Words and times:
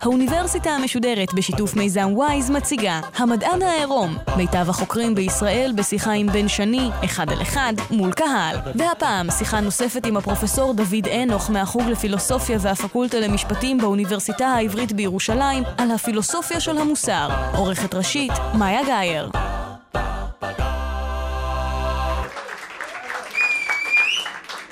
האוניברסיטה 0.00 0.70
המשודרת 0.70 1.34
בשיתוף 1.34 1.76
מיזם 1.76 2.08
וויז 2.12 2.50
מציגה 2.50 3.00
המדען 3.16 3.62
העירום 3.62 4.16
מיטב 4.36 4.70
החוקרים 4.70 5.14
בישראל 5.14 5.72
בשיחה 5.76 6.12
עם 6.12 6.26
בן 6.26 6.48
שני, 6.48 6.90
אחד 7.04 7.32
על 7.32 7.42
אחד, 7.42 7.72
מול 7.90 8.12
קהל. 8.12 8.56
והפעם 8.74 9.30
שיחה 9.30 9.60
נוספת 9.60 10.06
עם 10.06 10.16
הפרופסור 10.16 10.74
דוד 10.74 11.08
אנוך 11.22 11.50
מהחוג 11.50 11.82
לפילוסופיה 11.82 12.58
והפקולטה 12.60 13.20
למשפטים 13.20 13.78
באוניברסיטה 13.78 14.46
העברית 14.46 14.92
בירושלים 14.92 15.62
על 15.78 15.90
הפילוסופיה 15.90 16.60
של 16.60 16.78
המוסר. 16.78 17.28
עורכת 17.56 17.94
ראשית, 17.94 18.32
מאיה 18.54 18.84
גאייר. 18.86 19.30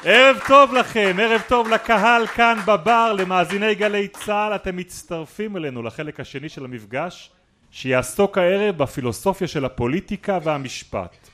ערב 0.07 0.37
טוב 0.49 0.75
לכם, 0.75 1.17
ערב 1.21 1.41
טוב 1.49 1.69
לקהל 1.69 2.27
כאן 2.27 2.59
בבר, 2.67 3.13
למאזיני 3.13 3.75
גלי 3.75 4.09
צה"ל, 4.09 4.55
אתם 4.55 4.77
מצטרפים 4.77 5.57
אלינו 5.57 5.83
לחלק 5.83 6.21
השני 6.21 6.49
של 6.49 6.65
המפגש 6.65 7.31
שיעסוק 7.71 8.39
הערב 8.39 8.79
בפילוסופיה 8.79 9.49
של 9.49 9.65
הפוליטיקה 9.65 10.39
והמשפט. 10.43 11.29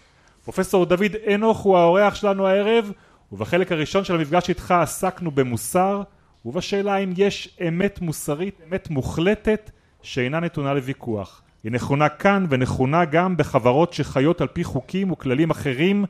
פרופסור 0.45 0.87
דוד 0.87 1.17
אנוך 1.35 1.59
הוא 1.59 1.79
האורח 1.79 2.15
שלנו 2.15 2.47
הערב, 2.47 2.93
ובחלק 3.33 3.73
הראשון 3.73 4.05
של 4.05 4.15
המפגש 4.15 4.49
איתך 4.49 4.71
עסקנו 4.71 5.31
במוסר, 5.31 6.03
ובשאלה 6.45 6.97
אם 6.97 7.13
יש 7.17 7.57
אמת 7.69 8.01
מוסרית, 8.01 8.61
אמת 8.69 8.91
מוחלטת, 8.91 9.71
שאינה 10.03 10.41
נתונה 10.41 10.75
לוויכוח. 10.75 11.43
היא 11.65 11.73
נכונה 11.73 12.09
כאן 12.09 12.47
ונכונה 12.51 13.05
גם 13.05 13.37
בחברות 13.37 13.93
שחיות 13.93 14.41
על 14.41 14.49
פי 14.49 14.65
חוקים 14.65 15.11
וכללים 15.11 15.51
אחרים, 15.51 16.05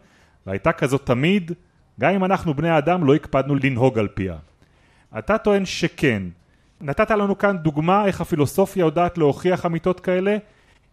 והייתה 0.47 0.73
כזאת 0.73 1.07
תמיד, 1.07 1.53
גם 2.01 2.15
אם 2.15 2.25
אנחנו 2.25 2.55
בני 2.55 2.69
האדם 2.69 3.05
לא 3.05 3.15
הקפדנו 3.15 3.55
לנהוג 3.55 3.99
על 3.99 4.09
פיה. 4.09 4.37
אתה 5.19 5.39
טוען 5.39 5.65
שכן. 5.65 6.23
נתת 6.81 7.11
לנו 7.11 7.39
כאן 7.39 7.57
דוגמה 7.59 8.07
איך 8.07 8.21
הפילוסופיה 8.21 8.81
יודעת 8.81 9.19
להוכיח 9.19 9.67
אמיתות 9.67 10.01
כאלה, 10.01 10.37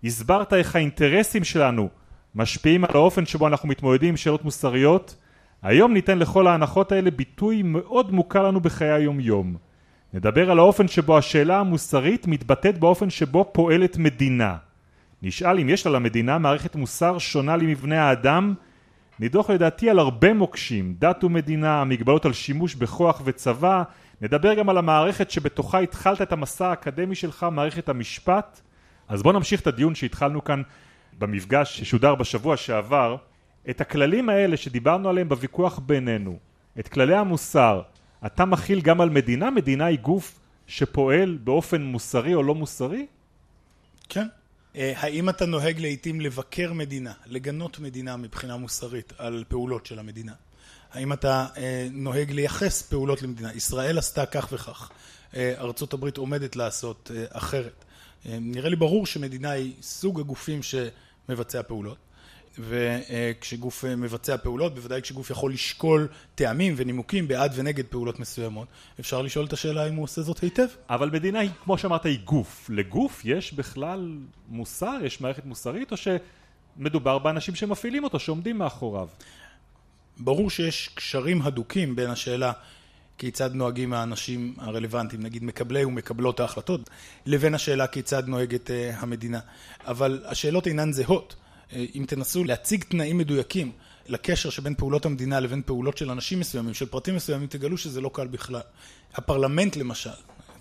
הסברת 0.03 0.53
איך 0.53 0.75
האינטרסים 0.75 1.44
שלנו 1.44 1.90
משפיעים 2.36 2.84
על 2.84 2.92
האופן 2.94 3.25
שבו 3.25 3.48
אנחנו 3.48 3.70
מתמודדים 3.70 4.09
עם 4.09 4.18
שאלות 4.18 4.44
מוסריות, 4.44 5.16
היום 5.64 5.94
ניתן 5.94 6.20
לכל 6.20 6.48
ההנחות 6.48 6.92
האלה 6.92 7.12
ביטוי 7.12 7.62
מאוד 7.62 8.12
מוכר 8.12 8.44
לנו 8.48 8.59
בחיי 8.59 8.92
היום 8.92 9.20
יום. 9.20 9.56
נדבר 10.14 10.52
על 10.52 10.59
האופן 10.59 10.88
שבו 10.88 11.18
השאלה 11.18 11.59
המוסרית 11.59 12.28
מתבטאת 12.28 12.80
באופן 12.80 13.09
שבו 13.09 13.50
פועלת 13.52 13.98
מדינה. 13.98 14.56
נשאל 15.22 15.59
אם 15.59 15.70
יש 15.70 15.86
לה 15.86 15.92
למדינה 15.92 16.38
מערכת 16.38 16.75
מוסר 16.75 17.18
שונה 17.18 17.58
למבנה 17.58 18.09
האדם 18.09 18.53
נדוח 19.20 19.50
לדעתי 19.50 19.90
על 19.90 20.00
הרבה 20.00 20.34
מוקשים, 20.34 20.96
דת 21.00 21.23
ומדינה, 21.23 21.82
המגבלות 21.82 22.26
על 22.26 22.34
שימוש 22.34 22.76
בכוח 22.76 23.22
וצבא, 23.26 23.84
נדבר 24.22 24.54
גם 24.54 24.70
על 24.70 24.78
המערכת 24.78 25.32
שבתוכה 25.32 25.80
התחלת 25.80 26.22
את 26.22 26.32
המסע 26.32 26.68
האקדמי 26.68 27.16
שלך, 27.16 27.46
מערכת 27.52 27.90
המשפט. 27.90 28.62
אז 29.08 29.24
בוא 29.24 29.34
נמשיך 29.34 29.62
את 29.62 29.68
הדיון 29.68 29.96
שהתחלנו 29.96 30.44
כאן 30.44 30.62
במפגש 31.20 31.80
ששודר 31.80 32.16
בשבוע 32.16 32.58
שעבר. 32.58 33.18
את 33.70 33.82
הכללים 33.82 34.30
האלה 34.30 34.58
שדיברנו 34.58 35.09
עליהם 35.09 35.30
בוויכוח 35.30 35.80
בינינו, 35.80 36.38
את 36.80 36.88
כללי 36.88 37.16
המוסר, 37.16 37.81
אתה 38.26 38.46
מכיל 38.46 38.81
גם 38.81 39.02
על 39.02 39.09
מדינה? 39.09 39.52
מדינה 39.52 39.86
היא 39.86 40.00
גוף 40.00 40.40
שפועל 40.68 41.38
באופן 41.44 41.81
מוסרי 41.81 42.34
או 42.34 42.44
לא 42.44 42.56
מוסרי? 42.56 43.06
כן. 44.09 44.28
אה, 44.78 44.94
האם 44.95 45.29
אתה 45.29 45.46
נוהג 45.46 45.79
לעיתים 45.79 46.22
לבקר 46.22 46.74
מדינה, 46.74 47.13
לגנות 47.25 47.79
מדינה 47.79 48.18
מבחינה 48.18 48.57
מוסרית 48.57 49.13
על 49.18 49.44
פעולות 49.47 49.85
של 49.85 50.00
המדינה? 50.00 50.34
האם 50.91 51.13
אתה 51.13 51.47
אה, 51.57 51.88
נוהג 51.91 52.31
לייחס 52.31 52.81
פעולות 52.81 53.22
למדינה? 53.22 53.53
ישראל 53.53 53.97
עשתה 53.97 54.25
כך 54.25 54.50
וכך, 54.52 54.90
אה, 55.35 55.53
ארצות 55.57 55.94
הברית 55.94 56.18
עומדת 56.18 56.56
לעשות 56.56 57.12
אחרת. 57.29 57.85
נראה 58.25 58.69
לי 58.69 58.75
ברור 58.75 59.06
שמדינה 59.06 59.52
היא 59.52 59.74
סוג 59.81 60.19
הגופים 60.19 60.59
שמבצע 60.63 61.62
פעולות. 61.63 61.97
וכשגוף 62.59 63.84
מבצע 63.85 64.38
פעולות, 64.38 64.75
בוודאי 64.75 65.01
כשגוף 65.01 65.29
יכול 65.29 65.53
לשקול 65.53 66.07
טעמים 66.35 66.73
ונימוקים 66.78 67.28
בעד 67.28 67.51
ונגד 67.56 67.85
פעולות 67.85 68.19
מסוימות, 68.19 68.68
אפשר 69.00 69.22
לשאול 69.22 69.45
את 69.45 69.53
השאלה 69.53 69.88
אם 69.88 69.95
הוא 69.95 70.03
עושה 70.03 70.22
זאת 70.22 70.40
היטב. 70.40 70.67
אבל 70.90 71.09
מדינה 71.09 71.40
היא, 71.40 71.50
כמו 71.63 71.78
שאמרת, 71.78 72.06
היא 72.06 72.19
גוף. 72.23 72.69
לגוף 72.69 73.22
יש 73.25 73.53
בכלל 73.53 74.17
מוסר, 74.47 74.97
יש 75.03 75.22
מערכת 75.22 75.46
מוסרית, 75.46 75.91
או 75.91 75.97
שמדובר 75.97 77.17
באנשים 77.17 77.56
שמפעילים 77.56 78.03
אותו, 78.03 78.19
שעומדים 78.19 78.57
מאחוריו? 78.57 79.07
ברור 80.17 80.50
שיש 80.50 80.90
קשרים 80.96 81.41
הדוקים 81.41 81.96
בין 81.96 82.09
השאלה 82.09 82.51
כיצד 83.17 83.53
נוהגים 83.53 83.94
האנשים 83.94 84.53
הרלוונטיים, 84.57 85.23
נגיד 85.23 85.44
מקבלי 85.44 85.85
ומקבלות 85.85 86.40
ההחלטות, 86.40 86.90
לבין 87.25 87.53
השאלה 87.53 87.88
כיצד 87.88 88.28
נוהגת 88.28 88.72
אה, 88.72 89.00
המדינה. 89.00 89.40
אבל 89.85 90.23
השאלות 90.25 90.67
אינן 90.67 90.91
זהות. 90.91 91.35
אם 91.73 92.05
תנסו 92.07 92.44
להציג 92.44 92.83
תנאים 92.83 93.17
מדויקים 93.17 93.72
לקשר 94.07 94.50
שבין 94.50 94.75
פעולות 94.75 95.05
המדינה 95.05 95.39
לבין 95.39 95.61
פעולות 95.66 95.97
של 95.97 96.11
אנשים 96.11 96.39
מסוימים, 96.39 96.73
של 96.73 96.85
פרטים 96.85 97.16
מסוימים, 97.16 97.47
תגלו 97.47 97.78
שזה 97.78 98.01
לא 98.01 98.09
קל 98.13 98.28
בכלל. 98.28 98.61
הפרלמנט 99.13 99.75
למשל, 99.75 100.09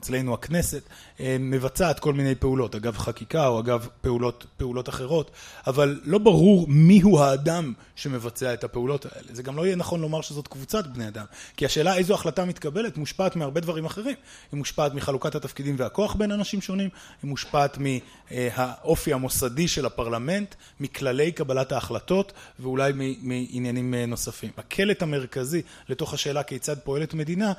אצלנו 0.07 0.35
הכנסת 0.35 0.83
אה, 1.21 1.37
מבצעת 1.41 2.01
כל 2.01 2.13
מיני 2.13 2.35
פעולות, 2.35 2.75
אגב 2.75 2.97
חקיקה 2.99 3.47
או 3.47 3.61
אגב 3.61 3.89
פעולות, 4.01 4.47
פעולות 4.57 4.89
אחרות, 4.89 5.31
אבל 5.67 6.01
לא 6.05 6.19
ברור 6.19 6.67
מיהו 6.69 7.21
האדם 7.21 7.73
שמבצע 7.97 8.55
את 8.55 8.65
הפעולות 8.65 9.07
האלה. 9.07 9.29
זה 9.33 9.43
גם 9.43 9.57
לא 9.57 9.67
יהיה 9.67 9.77
נכון 9.77 10.01
לומר 10.01 10.21
שזאת 10.21 10.49
קבוצת 10.49 10.87
בני 10.87 11.09
אדם, 11.09 11.25
כי 11.57 11.67
השאלה 11.67 11.97
איזו 11.97 12.15
החלטה 12.15 12.45
מתקבלת 12.45 12.97
מושפעת 12.97 13.37
מהרבה 13.37 13.61
דברים 13.61 13.85
אחרים. 13.85 14.15
היא 14.53 14.59
מושפעת 14.59 14.95
מחלוקת 14.95 15.35
התפקידים 15.35 15.75
והכוח 15.79 16.15
בין 16.15 16.33
אנשים 16.33 16.61
שונים, 16.61 16.89
היא 17.23 17.29
מושפעת 17.29 17.79
מהאופי 17.79 19.13
המוסדי 19.13 19.69
של 19.69 19.87
הפרלמנט, 19.87 20.55
מכללי 20.81 21.33
קבלת 21.33 21.73
ההחלטות 21.73 22.33
ואולי 22.61 22.93
מעניינים 23.23 23.95
אה, 23.95 24.07
נוספים. 24.07 24.51
הקלט 24.57 25.03
המרכזי 25.03 25.63
לתוך 25.89 26.15
השאלה 26.15 26.43
כיצד 26.43 26.79
פועלת 26.79 27.15
מדינה 27.15 27.53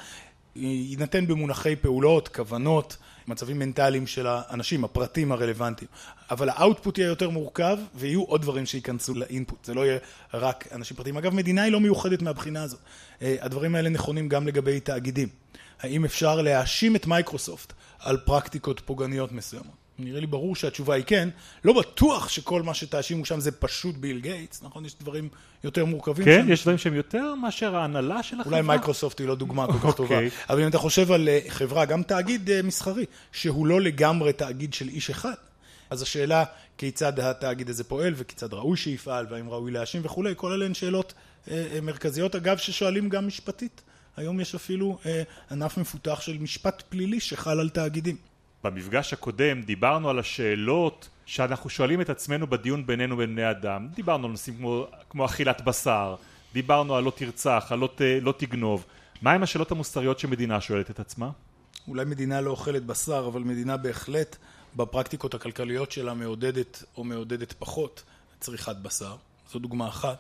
יינתן 0.60 1.28
במונחי 1.28 1.76
פעולות, 1.76 2.28
כוונות, 2.28 2.98
מצבים 3.28 3.60
מנטליים 3.60 4.08
של 4.08 4.28
האנשים, 4.28 4.84
הפרטים 4.84 5.32
הרלוונטיים. 5.32 5.90
אבל 6.32 6.50
ה 6.50 6.57
output 6.57 6.98
יהיה 6.98 7.08
יותר 7.08 7.30
מורכב, 7.30 7.78
ויהיו 7.96 8.24
עוד 8.24 8.42
דברים 8.42 8.66
שייכנסו 8.66 9.14
ל 9.14 9.21
input. 9.21 9.66
זה 9.66 9.74
לא 9.74 9.86
יהיה 9.86 9.98
רק 10.34 10.68
אנשים 10.72 10.98
פרטיים. 10.98 11.18
אגב, 11.18 11.34
מדינה 11.34 11.64
היא 11.64 11.72
לא 11.72 11.80
מיוחדת 11.80 12.22
מהבחינה 12.22 12.64
הזאת. 12.64 12.80
אה, 13.22 13.36
הדברים 13.42 13.76
האלה 13.76 13.90
נכונים 13.90 14.30
גם 14.30 14.48
לגבי 14.48 14.80
תאגידים. 14.80 15.28
האם 15.80 16.06
אפשר 16.06 16.42
להאשים 16.42 16.96
את 16.96 17.08
מייקרוסופט 17.08 17.74
על 18.00 18.18
פרקטיקות 18.18 18.82
פוגעניות 18.86 19.32
מסוימות? 19.32 19.87
נראה 20.00 20.20
לי 20.20 20.28
ברור 20.28 20.56
שהתשובה 20.56 20.96
היא 20.96 21.04
כן. 21.08 21.30
לא 21.64 21.74
בטוח 21.74 22.30
שכל 22.30 22.62
מה 22.62 22.74
שתאשימו 22.74 23.26
שם 23.26 23.40
זה 23.40 23.52
פשוט 23.52 23.96
ביל 23.96 24.20
גייטס, 24.20 24.64
נכון? 24.64 24.86
יש 24.86 24.96
דברים 25.02 25.30
יותר 25.64 25.86
מורכבים 25.86 26.26
כן, 26.26 26.42
שם. 26.46 26.52
יש 26.52 26.62
דברים 26.62 26.78
שהם 26.78 26.94
יותר 26.94 27.36
מאשר 27.36 27.76
ההנהלה 27.76 28.24
של 28.24 28.40
החברה. 28.40 28.58
אולי 28.58 28.68
מייקרוסופט 28.68 29.20
היא 29.20 29.28
לא 29.28 29.36
דוגמה 29.36 29.68
כל 29.68 29.80
כך 29.80 29.96
טובה. 29.96 30.16
אוקיי. 30.16 30.30
אבל 30.50 30.62
אם 30.62 30.68
אתה 30.68 30.78
חושב 30.78 31.12
על 31.12 31.30
אה, 31.30 31.40
חברה, 31.48 31.86
גם 31.86 32.04
תאגיד 32.04 32.50
אה, 32.50 32.62
מסחרי, 32.62 33.06
שהוא 33.32 33.68
לא 33.68 33.82
לגמרי 33.82 34.34
תאגיד 34.34 34.74
של 34.74 34.90
איש 34.90 35.10
אחד, 35.10 35.34
אז 35.90 36.02
השאלה 36.02 36.44
כיצד 36.78 37.20
התאגיד 37.20 37.70
הזה 37.70 37.84
פועל 37.84 38.14
וכיצד 38.18 38.54
ראוי 38.54 38.78
שיפעל 38.78 39.26
והאם 39.30 39.50
ראוי 39.50 39.72
להאשים 39.72 40.02
וכולי, 40.06 40.34
כל 40.36 40.52
אלה 40.52 40.66
הן 40.66 40.74
שאלות 40.74 41.14
אה, 41.52 41.80
מרכזיות, 41.82 42.36
אגב, 42.36 42.58
ששואלים 42.58 43.10
גם 43.10 43.28
משפטית. 43.28 43.82
היום 44.18 44.40
יש 44.40 44.56
אפילו 44.56 44.98
ענף 45.52 45.78
מפותח 45.78 46.22
של 46.22 46.38
משפט 46.38 46.84
פלילי 46.90 47.20
שחל 47.20 47.60
על 47.60 47.70
תאגידים. 47.70 48.16
במפגש 48.64 49.14
הקודם 49.14 49.62
דיברנו 49.62 50.10
על 50.10 50.20
השאלות 50.20 51.10
שאנחנו 51.26 51.70
שואלים 51.70 52.02
את 52.02 52.10
עצמנו 52.10 52.48
בדיון 52.48 52.86
בינינו 52.86 53.16
ובין 53.16 53.36
בני 53.36 53.52
אדם. 53.52 53.88
דיברנו 53.96 54.26
על 54.26 54.32
נושאים 54.32 54.58
כמו, 54.58 54.88
כמו 55.10 55.26
אכילת 55.26 55.62
בשר, 55.62 56.16
דיברנו 56.54 56.96
על 56.96 57.04
לא 57.04 57.12
תרצח, 57.16 57.68
על 57.70 57.80
לא, 57.80 57.90
ת, 57.96 58.02
לא 58.22 58.34
תגנוב. 58.38 58.86
מהם 59.22 59.44
השאלות 59.44 59.72
המוסריות 59.72 60.20
שמדינה 60.20 60.62
שואלת 60.62 60.90
את 60.92 61.00
עצמה? 61.00 61.30
אולי 61.88 62.06
מדינה 62.06 62.42
לא 62.42 62.50
אוכלת 62.50 62.86
בשר, 62.86 63.28
אבל 63.28 63.42
מדינה 63.42 63.78
בהחלט 63.78 64.36
בפרקטיקות 64.76 65.34
הכלכליות 65.34 65.92
שלה 65.92 66.14
מעודדת 66.14 66.84
או 66.98 67.04
מעודדת 67.04 67.54
פחות 67.60 68.04
צריכת 68.40 68.76
בשר. 68.76 69.16
זו 69.52 69.60
דוגמה 69.60 69.88
אחת. 69.88 70.18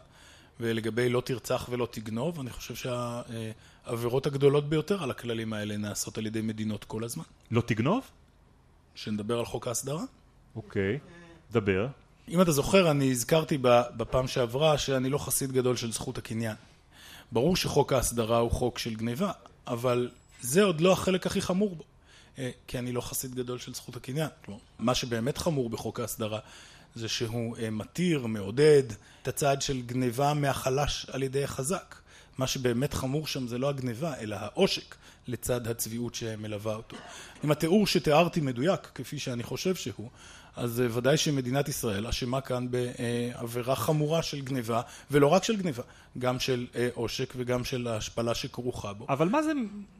ולגבי 0.60 1.10
לא 1.10 1.22
תרצח 1.22 1.68
ולא 1.72 1.88
תגנוב, 1.92 2.40
אני 2.40 2.50
חושב 2.50 2.75
שהעבירות 2.75 4.25
הגדולות 4.25 4.69
ביותר 4.69 5.04
על 5.04 5.12
הכללים 5.12 5.54
האלה 5.54 5.78
נעשות 5.78 6.18
על 6.18 6.25
ידי 6.25 6.42
מדינות 6.42 6.83
כל 6.83 7.04
הזמן. 7.04 7.24
לא 7.51 7.62
תגנוב? 7.62 8.01
שנדבר 8.97 9.39
על 9.39 9.45
חוק 9.45 9.67
ההסדרה. 9.67 10.03
אוקיי, 10.55 10.99
דבר. 11.51 11.88
אם 12.29 12.41
אתה 12.41 12.51
זוכר, 12.51 12.91
אני 12.91 13.11
הזכרתי 13.11 13.57
בפעם 13.97 14.27
שעברה 14.27 14.77
שאני 14.77 15.09
לא 15.09 15.17
חסיד 15.17 15.51
גדול 15.51 15.75
של 15.75 15.91
זכות 15.91 16.17
הקניין. 16.17 16.55
ברור 17.31 17.55
שחוק 17.55 17.94
ההסדרה 17.94 18.38
הוא 18.38 18.51
חוק 18.51 18.79
של 18.79 18.95
גניבה, 18.95 19.31
אבל 19.67 20.09
זה 20.41 20.63
עוד 20.63 20.81
לא 20.81 20.91
החלק 20.91 21.27
הכי 21.27 21.41
חמור 21.41 21.75
בו, 21.75 21.83
אה, 22.38 22.49
כי 22.67 22.79
אני 22.79 22.91
לא 22.91 23.01
חסיד 23.01 23.35
גדול 23.35 23.59
של 23.59 23.73
זכות 23.73 23.95
הקניין. 23.95 24.29
כלומר, 24.45 24.59
מה 24.79 24.95
שבאמת 24.95 25.38
חמור 25.38 25.69
בחוק 25.69 25.99
ההסדרה 25.99 26.39
זה 26.95 27.07
שהוא 27.07 27.57
אה, 27.57 27.69
מתיר, 27.69 28.27
מעודד 28.27 28.83
את 29.21 29.27
הצעד 29.27 29.61
של 29.61 29.81
גניבה 29.81 30.33
מהחלש 30.33 31.05
על 31.11 31.23
ידי 31.23 31.44
החזק. 31.44 31.95
מה 32.38 32.48
שבאמת 32.48 32.94
חמור 32.94 33.28
שם 33.28 33.48
זה 33.48 33.57
לא 33.57 33.69
הגניבה, 33.69 34.13
אלא 34.19 34.36
העושק 34.39 34.95
לצד 35.28 35.68
הצביעות 35.68 36.16
שמלווה 36.16 36.75
אותו. 36.75 36.98
אם 37.45 37.51
התיאור 37.51 37.88
שתיארתי 37.88 38.42
מדויק, 38.42 38.92
כפי 38.95 39.19
שאני 39.19 39.44
חושב 39.44 39.75
שהוא, 39.75 40.10
אז 40.57 40.81
אה, 40.81 40.88
ודאי 40.92 41.18
שמדינת 41.18 41.69
ישראל 41.69 42.07
אשמה 42.07 42.42
כאן 42.42 42.68
בעבירה 42.72 43.75
חמורה 43.75 44.24
של 44.24 44.42
גניבה, 44.42 44.81
ולא 45.12 45.28
רק 45.28 45.44
של 45.44 45.56
גניבה, 45.56 45.84
גם 46.18 46.39
של 46.39 46.68
אה, 46.75 46.89
עושק 46.94 47.34
וגם 47.38 47.63
של 47.63 47.88
ההשפלה 47.88 48.36
שכרוכה 48.36 48.94
בו. 48.94 49.06
אבל 49.10 49.30
מה 49.30 49.44
זה, 49.44 49.51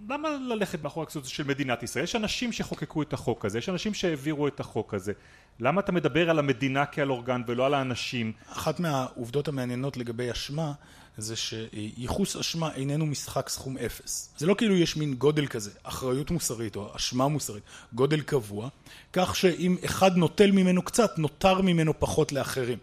למה 0.10 0.30
ללכת 0.50 0.84
מאחורי 0.84 1.04
הכסות 1.04 1.26
של 1.26 1.44
מדינת 1.44 1.84
ישראל? 1.84 2.04
יש 2.04 2.16
אנשים 2.16 2.54
שחוקקו 2.54 3.02
את 3.02 3.14
החוק 3.14 3.46
הזה, 3.46 3.58
יש 3.58 3.70
אנשים 3.70 3.94
שהעבירו 3.94 4.48
את 4.48 4.60
החוק 4.60 4.94
הזה. 4.94 5.14
למה 5.60 5.82
אתה 5.82 5.92
מדבר 5.92 6.30
על 6.30 6.40
המדינה 6.40 6.86
כעל 6.86 7.12
אורגן 7.12 7.42
ולא 7.48 7.66
על 7.66 7.74
האנשים? 7.74 8.34
אחת 8.50 8.80
מהעובדות 8.80 9.48
המעניינות 9.48 9.98
לגבי 9.98 10.32
אשמה 10.32 10.74
זה 11.18 11.36
שייחוס 11.36 12.36
אשמה 12.36 12.74
איננו 12.74 13.06
משחק 13.06 13.50
סכום 13.50 13.78
אפס. 13.78 14.30
זה 14.38 14.46
לא 14.46 14.54
כאילו 14.54 14.76
יש 14.76 14.98
מין 14.98 15.14
גודל 15.14 15.48
כזה, 15.48 15.72
אחריות 15.84 16.32
מוסרית 16.32 16.76
או 16.76 16.96
אשמה 16.96 17.28
מוסרית, 17.28 17.64
גודל 17.94 18.22
קבוע, 18.22 18.70
כך 19.14 19.36
שאם 19.36 19.78
אחד 19.86 20.18
נוטל 20.18 20.52
ממנו 20.52 20.82
קצת, 20.82 21.18
נותר 21.18 21.62
ממנו 21.62 22.00
פחות 22.00 22.32
לאחרים. 22.32 22.78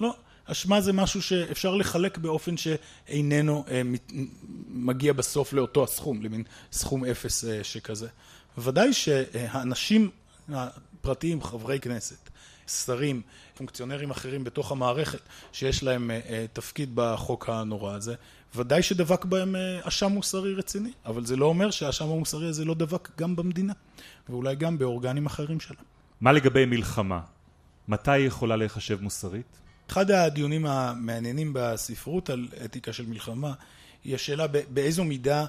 לא, 0.00 0.14
אשמה 0.44 0.80
זה 0.80 0.92
משהו 0.92 1.22
שאפשר 1.22 1.74
לחלק 1.74 2.18
באופן 2.18 2.56
שאיננו 2.56 3.64
אה, 3.70 3.82
מגיע 4.68 5.12
בסוף 5.12 5.52
לאותו 5.52 5.84
הסכום, 5.84 6.22
למין 6.22 6.42
סכום 6.72 7.04
אפס 7.04 7.44
אה, 7.44 7.64
שכזה. 7.64 8.08
ודאי 8.58 8.92
שהאנשים 8.92 10.10
הפרטיים, 10.48 11.42
חברי 11.42 11.80
כנסת, 11.80 12.30
שרים, 12.66 13.22
פונקציונרים 13.56 14.10
אחרים 14.10 14.44
בתוך 14.44 14.72
המערכת 14.72 15.20
שיש 15.52 15.82
להם 15.82 16.10
אה, 16.10 16.20
אה, 16.28 16.44
תפקיד 16.52 16.90
בחוק 16.94 17.48
הנורא 17.48 17.94
הזה, 17.94 18.14
ודאי 18.54 18.82
שדבק 18.82 19.24
בהם 19.24 19.56
אה, 19.56 19.80
אשם 19.82 20.12
מוסרי 20.12 20.54
רציני, 20.54 20.92
אבל 21.06 21.26
זה 21.26 21.36
לא 21.36 21.46
אומר 21.46 21.70
שהאשם 21.70 22.04
המוסרי 22.04 22.48
הזה 22.48 22.64
לא 22.64 22.74
דבק 22.74 23.08
גם 23.18 23.36
במדינה, 23.36 23.72
ואולי 24.28 24.54
גם 24.54 24.78
באורגנים 24.78 25.26
אחרים 25.26 25.60
שלה. 25.60 25.80
מה 26.20 26.32
לגבי 26.32 26.64
מלחמה? 26.64 27.20
מתי 27.88 28.10
היא 28.10 28.26
יכולה 28.26 28.56
להיחשב 28.56 29.02
מוסרית? 29.02 29.60
אחד 29.90 30.10
הדיונים 30.10 30.66
המעניינים 30.66 31.50
בספרות 31.54 32.30
על 32.30 32.48
אתיקה 32.64 32.92
של 32.92 33.06
מלחמה 33.06 33.52
היא 34.04 34.14
השאלה 34.14 34.46
באיזו 34.68 35.04
מידה 35.04 35.46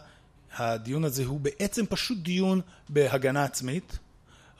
הדיון 0.57 1.03
הזה 1.03 1.25
הוא 1.25 1.39
בעצם 1.39 1.85
פשוט 1.85 2.17
דיון 2.17 2.61
בהגנה 2.89 3.43
עצמית 3.43 3.99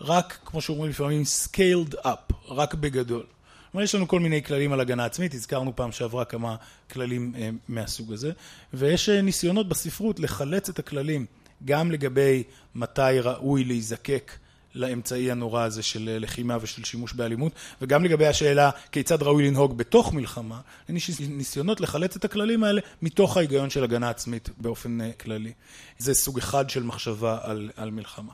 רק, 0.02 0.38
כמו 0.46 0.62
שאומרים 0.62 0.90
לפעמים, 0.90 1.24
scaled 1.24 1.94
up, 2.06 2.25
רק 2.47 2.74
בגדול. 2.74 3.24
כלומר, 3.71 3.83
יש 3.83 3.95
לנו 3.95 4.07
כל 4.07 4.19
מיני 4.19 4.44
כללים 4.44 4.74
על 4.74 4.80
הגנה 4.80 5.06
עצמית, 5.06 5.33
הזכרנו 5.33 5.75
פעם 5.75 5.92
שעברה 5.92 6.25
כמה 6.25 6.56
כללים 6.92 7.33
אה, 7.38 7.50
מהסוג 7.68 8.13
הזה, 8.13 8.31
ויש 8.74 9.09
אה, 9.09 9.21
ניסיונות 9.21 9.69
בספרות 9.69 10.19
לחלץ 10.19 10.69
את 10.69 10.80
הכללים 10.80 11.25
גם 11.65 11.92
לגבי 11.92 12.44
מתי 12.75 13.19
ראוי 13.21 13.63
להיזקק 13.63 14.31
לאמצעי 14.75 15.31
הנורא 15.31 15.63
הזה 15.63 15.83
של 15.83 16.09
אה, 16.09 16.19
לחימה 16.19 16.57
ושל 16.62 16.83
שימוש 16.83 17.13
באלימות, 17.13 17.53
וגם 17.81 18.03
לגבי 18.03 18.27
השאלה 18.27 18.69
כיצד 18.92 19.24
ראוי 19.24 19.47
לנהוג 19.47 19.77
בתוך 19.77 20.13
מלחמה, 20.13 20.59
יש 20.89 21.19
ניסיונות 21.19 21.81
לחלץ 21.81 22.15
את 22.15 22.25
הכללים 22.25 22.63
האלה 22.63 22.81
מתוך 23.01 23.38
ההיגיון 23.38 23.69
של 23.69 23.83
הגנה 23.83 24.09
עצמית 24.09 24.50
באופן 24.57 25.12
כללי. 25.12 25.51
זה 25.97 26.13
סוג 26.13 26.38
אחד 26.38 26.69
של 26.69 26.83
מחשבה 26.83 27.38
על, 27.42 27.71
על 27.75 27.92
מלחמה. 27.92 28.31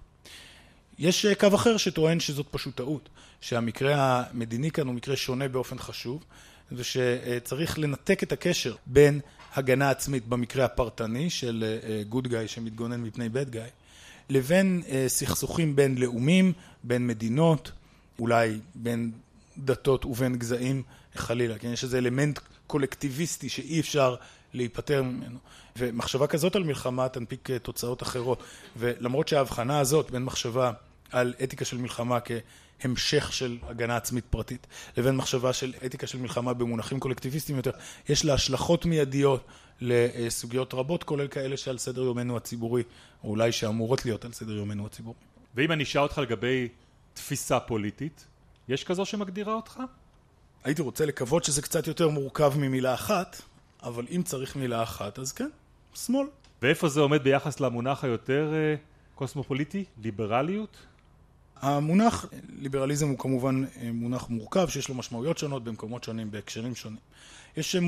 יש 1.01 1.25
אה, 1.25 1.35
קו 1.35 1.47
אחר 1.55 1.77
שטוען 1.77 2.19
שזאת 2.19 2.45
פשוט 2.51 2.75
טעות, 2.75 3.09
שהמקרה 3.41 4.23
המדיני 4.29 4.71
כאן 4.71 4.87
הוא 4.87 4.95
מקרה 4.95 5.15
שונה 5.15 5.47
באופן 5.47 5.79
חשוב, 5.79 6.23
ושצריך 6.71 7.79
לנתק 7.79 8.23
את 8.23 8.31
הקשר 8.31 8.75
בין 8.85 9.19
הגנה 9.55 9.89
עצמית 9.89 10.27
במקרה 10.27 10.65
הפרטני 10.65 11.29
של 11.29 11.79
גוד 12.09 12.27
גאי 12.27 12.47
שמתגונן 12.47 13.01
מפני 13.01 13.29
בד 13.29 13.49
גאי, 13.49 13.69
לבין 14.29 14.81
אה, 14.89 15.05
סכסוכים 15.07 15.75
בין 15.75 15.97
לאומים, 15.97 16.53
בין 16.83 17.07
מדינות, 17.07 17.71
אולי 18.19 18.59
בין 18.75 19.11
דתות 19.57 20.05
ובין 20.05 20.35
גזעים 20.35 20.83
חלילה, 21.15 21.57
כן? 21.57 21.67
יש 21.67 21.83
איזה 21.83 21.97
אלמנט 21.97 22.39
קולקטיביסטי 22.67 23.49
שאי 23.49 23.79
אפשר 23.79 24.15
להיפטר 24.53 25.03
ממנו. 25.03 25.37
ומחשבה 25.77 26.27
כזאת 26.27 26.55
על 26.55 26.63
מלחמה 26.63 27.09
תנפיק 27.09 27.49
אה, 27.49 27.59
תוצאות 27.59 28.03
אחרות. 28.03 28.43
ולמרות 28.77 29.27
שההבחנה 29.27 29.79
הזאת 29.79 30.11
בין 30.11 30.23
מחשבה 30.23 30.71
על 31.11 31.33
אתיקה 31.43 31.65
של 31.65 31.77
מלחמה 31.77 32.17
כהמשך 32.19 33.33
של 33.33 33.57
הגנה 33.63 33.97
עצמית 33.97 34.25
פרטית, 34.29 34.67
לבין 34.97 35.15
מחשבה 35.15 35.53
של 35.53 35.73
אתיקה 35.85 36.07
של 36.07 36.17
מלחמה 36.17 36.53
במונחים 36.53 36.99
קולקטיביסטיים 36.99 37.57
יותר, 37.57 37.71
יש 38.09 38.25
לה 38.25 38.33
השלכות 38.33 38.85
מיידיות 38.85 39.47
לסוגיות 39.81 40.73
רבות, 40.73 41.03
כולל 41.03 41.27
כאלה 41.27 41.57
שעל 41.57 41.77
סדר 41.77 42.01
יומנו 42.01 42.37
הציבורי, 42.37 42.83
או 43.23 43.29
אולי 43.29 43.51
שאמורות 43.51 44.05
להיות 44.05 44.25
על 44.25 44.31
סדר 44.31 44.53
יומנו 44.53 44.85
הציבורי. 44.85 45.17
ואם 45.55 45.71
אני 45.71 45.83
אשאל 45.83 46.01
אותך 46.01 46.17
לגבי 46.17 46.67
תפיסה 47.13 47.59
פוליטית, 47.59 48.25
יש 48.67 48.83
כזו 48.83 49.05
שמגדירה 49.05 49.53
אותך? 49.53 49.79
הייתי 50.63 50.81
רוצה 50.81 51.05
לקוות 51.05 51.43
שזה 51.43 51.61
קצת 51.61 51.87
יותר 51.87 52.09
מורכב 52.09 52.53
ממילה 52.57 52.93
אחת, 52.93 53.41
אבל 53.83 54.05
אם 54.15 54.21
צריך 54.25 54.55
מילה 54.55 54.83
אחת, 54.83 55.19
אז 55.19 55.31
כן, 55.31 55.49
שמאל. 55.93 56.27
ואיפה 56.61 56.89
זה 56.89 56.99
עומד 56.99 57.23
ביחס 57.23 57.59
למונח 57.59 58.03
היותר 58.03 58.53
אה, 58.53 58.75
קוסמופוליטי? 59.15 59.85
ליברליות? 60.03 60.77
המונח 61.61 62.25
ליברליזם 62.59 63.09
הוא 63.09 63.19
כמובן 63.19 63.63
אה, 63.63 63.91
מונח 63.93 64.29
מורכב 64.29 64.69
שיש 64.69 64.89
לו 64.89 64.95
משמעויות 64.95 65.37
שונות 65.37 65.63
במקומות 65.63 66.03
שונים, 66.03 66.31
בהקשרים 66.31 66.75
שונים. 66.75 66.99
יש 67.57 67.75
אה, 67.75 67.81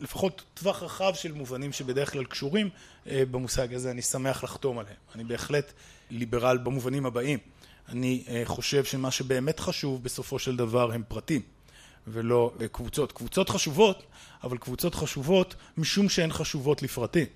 לפחות 0.00 0.42
טווח 0.54 0.82
רחב 0.82 1.14
של 1.14 1.32
מובנים 1.32 1.72
שבדרך 1.72 2.12
כלל 2.12 2.24
קשורים 2.24 2.68
אה, 3.06 3.22
במושג 3.30 3.74
הזה, 3.74 3.90
אני 3.90 4.02
שמח 4.02 4.44
לחתום 4.44 4.78
עליהם. 4.78 4.96
אני 5.14 5.24
בהחלט 5.24 5.72
ליברל 6.10 6.58
במובנים 6.58 7.06
הבאים. 7.06 7.38
אני 7.88 8.24
חושב 8.44 8.84
שמה 8.84 9.10
שבאמת 9.10 9.60
חשוב 9.60 10.04
בסופו 10.04 10.38
של 10.38 10.56
דבר 10.56 10.92
הם 10.92 11.02
פרטים 11.08 11.40
ולא 12.06 12.52
קבוצות. 12.72 13.12
קבוצות 13.12 13.48
חשובות, 13.48 14.02
אבל 14.44 14.58
קבוצות 14.58 14.94
חשובות 14.94 15.54
משום 15.76 16.08
שהן 16.08 16.32
חשובות 16.32 16.82
לפרטים. 16.82 17.26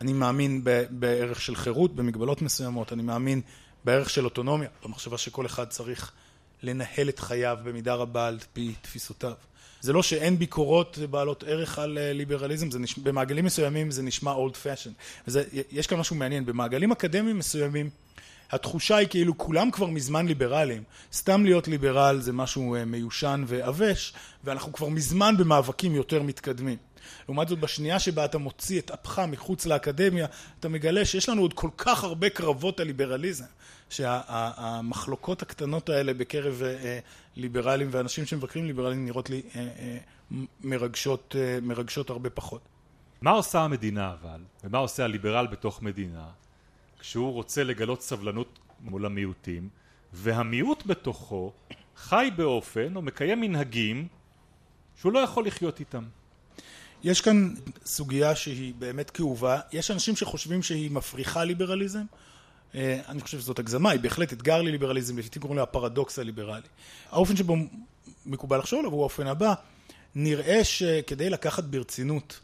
אני 0.00 0.12
מאמין 0.12 0.64
בערך 0.90 1.40
של 1.40 1.56
חירות 1.56 1.94
במגבלות 1.94 2.42
מסוימות, 2.42 2.92
אני 2.92 3.02
מאמין 3.02 3.40
בערך 3.84 4.10
של 4.10 4.24
אוטונומיה, 4.24 4.68
במחשבה 4.84 5.18
שכל 5.18 5.46
אחד 5.46 5.68
צריך 5.68 6.12
לנהל 6.62 7.08
את 7.08 7.18
חייו 7.18 7.58
במידה 7.64 7.94
רבה 7.94 8.26
על 8.26 8.38
פי 8.52 8.74
תפיסותיו. 8.82 9.32
זה 9.80 9.92
לא 9.92 10.02
שאין 10.02 10.38
ביקורות 10.38 10.98
בעלות 11.10 11.44
ערך 11.46 11.78
על 11.78 11.98
אה, 11.98 12.12
ליברליזם, 12.12 12.70
זה. 12.70 12.78
במעגלים 13.02 13.44
מסוימים 13.44 13.90
זה 13.90 14.02
נשמע 14.02 14.32
old 14.32 14.56
fashion. 14.56 14.90
יש 15.72 15.86
כאן 15.86 15.98
משהו 15.98 16.16
מעניין, 16.16 16.46
במעגלים 16.46 16.92
אקדמיים 16.92 17.38
מסוימים 17.38 17.90
התחושה 18.50 18.96
היא 18.96 19.08
כאילו 19.08 19.38
כולם 19.38 19.70
כבר 19.70 19.86
מזמן 19.86 20.26
ליברליים. 20.26 20.82
סתם 21.12 21.44
להיות 21.44 21.68
ליברל 21.68 22.20
זה 22.20 22.32
משהו 22.32 22.74
אה, 22.74 22.84
מיושן 22.84 23.44
ועבש, 23.46 24.12
ואנחנו 24.44 24.72
כבר 24.72 24.88
מזמן 24.88 25.36
במאבקים 25.36 25.94
יותר 25.94 26.22
מתקדמים. 26.22 26.76
לעומת 27.28 27.48
זאת 27.48 27.58
בשנייה 27.58 27.98
שבה 27.98 28.24
אתה 28.24 28.38
מוציא 28.38 28.80
את 28.80 28.90
אפך 28.90 29.18
מחוץ 29.18 29.66
לאקדמיה, 29.66 30.26
אתה 30.60 30.68
מגלה 30.68 31.04
שיש 31.04 31.28
לנו 31.28 31.42
עוד 31.42 31.52
כל 31.54 31.70
כך 31.76 32.04
הרבה 32.04 32.30
קרבות 32.30 32.80
על 32.80 32.86
ליברליזם, 32.86 33.44
שהמחלוקות 33.90 35.42
הקטנות 35.42 35.88
האלה 35.88 36.14
בקרב 36.14 36.62
אה, 36.62 36.68
אה, 36.84 36.98
ליברלים 37.36 37.88
ואנשים 37.90 38.26
שמבקרים 38.26 38.66
ליברלים 38.66 39.04
נראות 39.04 39.30
לי 39.30 39.42
אה, 39.56 39.98
מרגשות, 40.60 41.36
מרגשות 41.62 42.10
הרבה 42.10 42.30
פחות. 42.30 42.60
מה 43.22 43.30
עושה 43.30 43.60
המדינה 43.60 44.12
אבל, 44.12 44.40
ומה 44.64 44.78
עושה 44.78 45.04
הליברל 45.04 45.46
בתוך 45.46 45.82
מדינה, 45.82 46.26
כשהוא 47.00 47.32
רוצה 47.32 47.64
לגלות 47.64 48.02
סבלנות 48.02 48.58
מול 48.80 49.06
המיעוטים, 49.06 49.68
והמיעוט 50.12 50.86
בתוכו 50.86 51.52
חי 51.96 52.30
באופן 52.36 52.96
או 52.96 53.02
מקיים 53.02 53.40
מנהגים 53.40 54.08
שהוא 54.96 55.12
לא 55.12 55.18
יכול 55.18 55.46
לחיות 55.46 55.80
איתם. 55.80 56.04
יש 57.04 57.20
כאן 57.20 57.54
סוגיה 57.84 58.34
שהיא 58.34 58.74
באמת 58.78 59.10
כאובה, 59.10 59.60
יש 59.72 59.90
אנשים 59.90 60.16
שחושבים 60.16 60.62
שהיא 60.62 60.90
מפריחה 60.90 61.44
ליברליזם, 61.44 62.02
אה, 62.74 63.00
אני 63.08 63.20
חושב 63.20 63.40
שזאת 63.40 63.58
הגזמה, 63.58 63.90
היא 63.90 64.00
בהחלט 64.00 64.32
אתגר 64.32 64.62
לליברליזם, 64.62 65.18
לעיתים 65.18 65.42
קוראים 65.42 65.56
לה 65.56 65.62
הפרדוקס 65.62 66.18
הליברלי. 66.18 66.60
האופן 67.10 67.36
שבו 67.36 67.56
מקובל 68.26 68.58
לחשוב 68.58 68.78
עליו 68.78 68.92
הוא 68.92 69.00
האופן 69.00 69.26
הבא, 69.26 69.54
נראה 70.14 70.64
שכדי 70.64 71.30
לקחת 71.30 71.64
ברצינות 71.64 72.40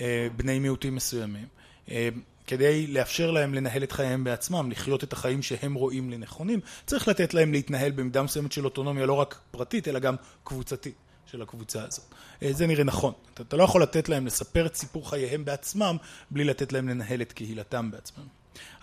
אה, 0.00 0.28
בני 0.36 0.58
מיעוטים 0.58 0.94
מסוימים, 0.94 1.46
אה, 1.90 2.08
כדי 2.46 2.86
לאפשר 2.86 3.30
להם 3.30 3.54
לנהל 3.54 3.82
את 3.82 3.92
חייהם 3.92 4.24
בעצמם, 4.24 4.70
לחיות 4.70 5.04
את 5.04 5.12
החיים 5.12 5.42
שהם 5.42 5.74
רואים 5.74 6.10
לנכונים, 6.10 6.60
צריך 6.86 7.08
לתת 7.08 7.34
להם 7.34 7.52
להתנהל 7.52 7.90
במידה 7.90 8.22
מסוימת 8.22 8.52
של 8.52 8.64
אוטונומיה 8.64 9.06
לא 9.06 9.12
רק 9.12 9.40
פרטית 9.50 9.88
אלא 9.88 9.98
גם 9.98 10.14
קבוצתית. 10.44 10.94
של 11.26 11.42
הקבוצה 11.42 11.84
הזאת. 11.84 12.04
זה 12.50 12.66
נראה 12.66 12.84
נכון. 12.84 13.12
אתה 13.34 13.56
לא 13.56 13.64
יכול 13.64 13.82
לתת 13.82 14.08
להם 14.08 14.26
לספר 14.26 14.66
את 14.66 14.74
סיפור 14.74 15.10
חייהם 15.10 15.44
בעצמם 15.44 15.96
בלי 16.30 16.44
לתת 16.44 16.72
להם 16.72 16.88
לנהל 16.88 17.22
את 17.22 17.32
קהילתם 17.32 17.90
בעצמם. 17.90 18.24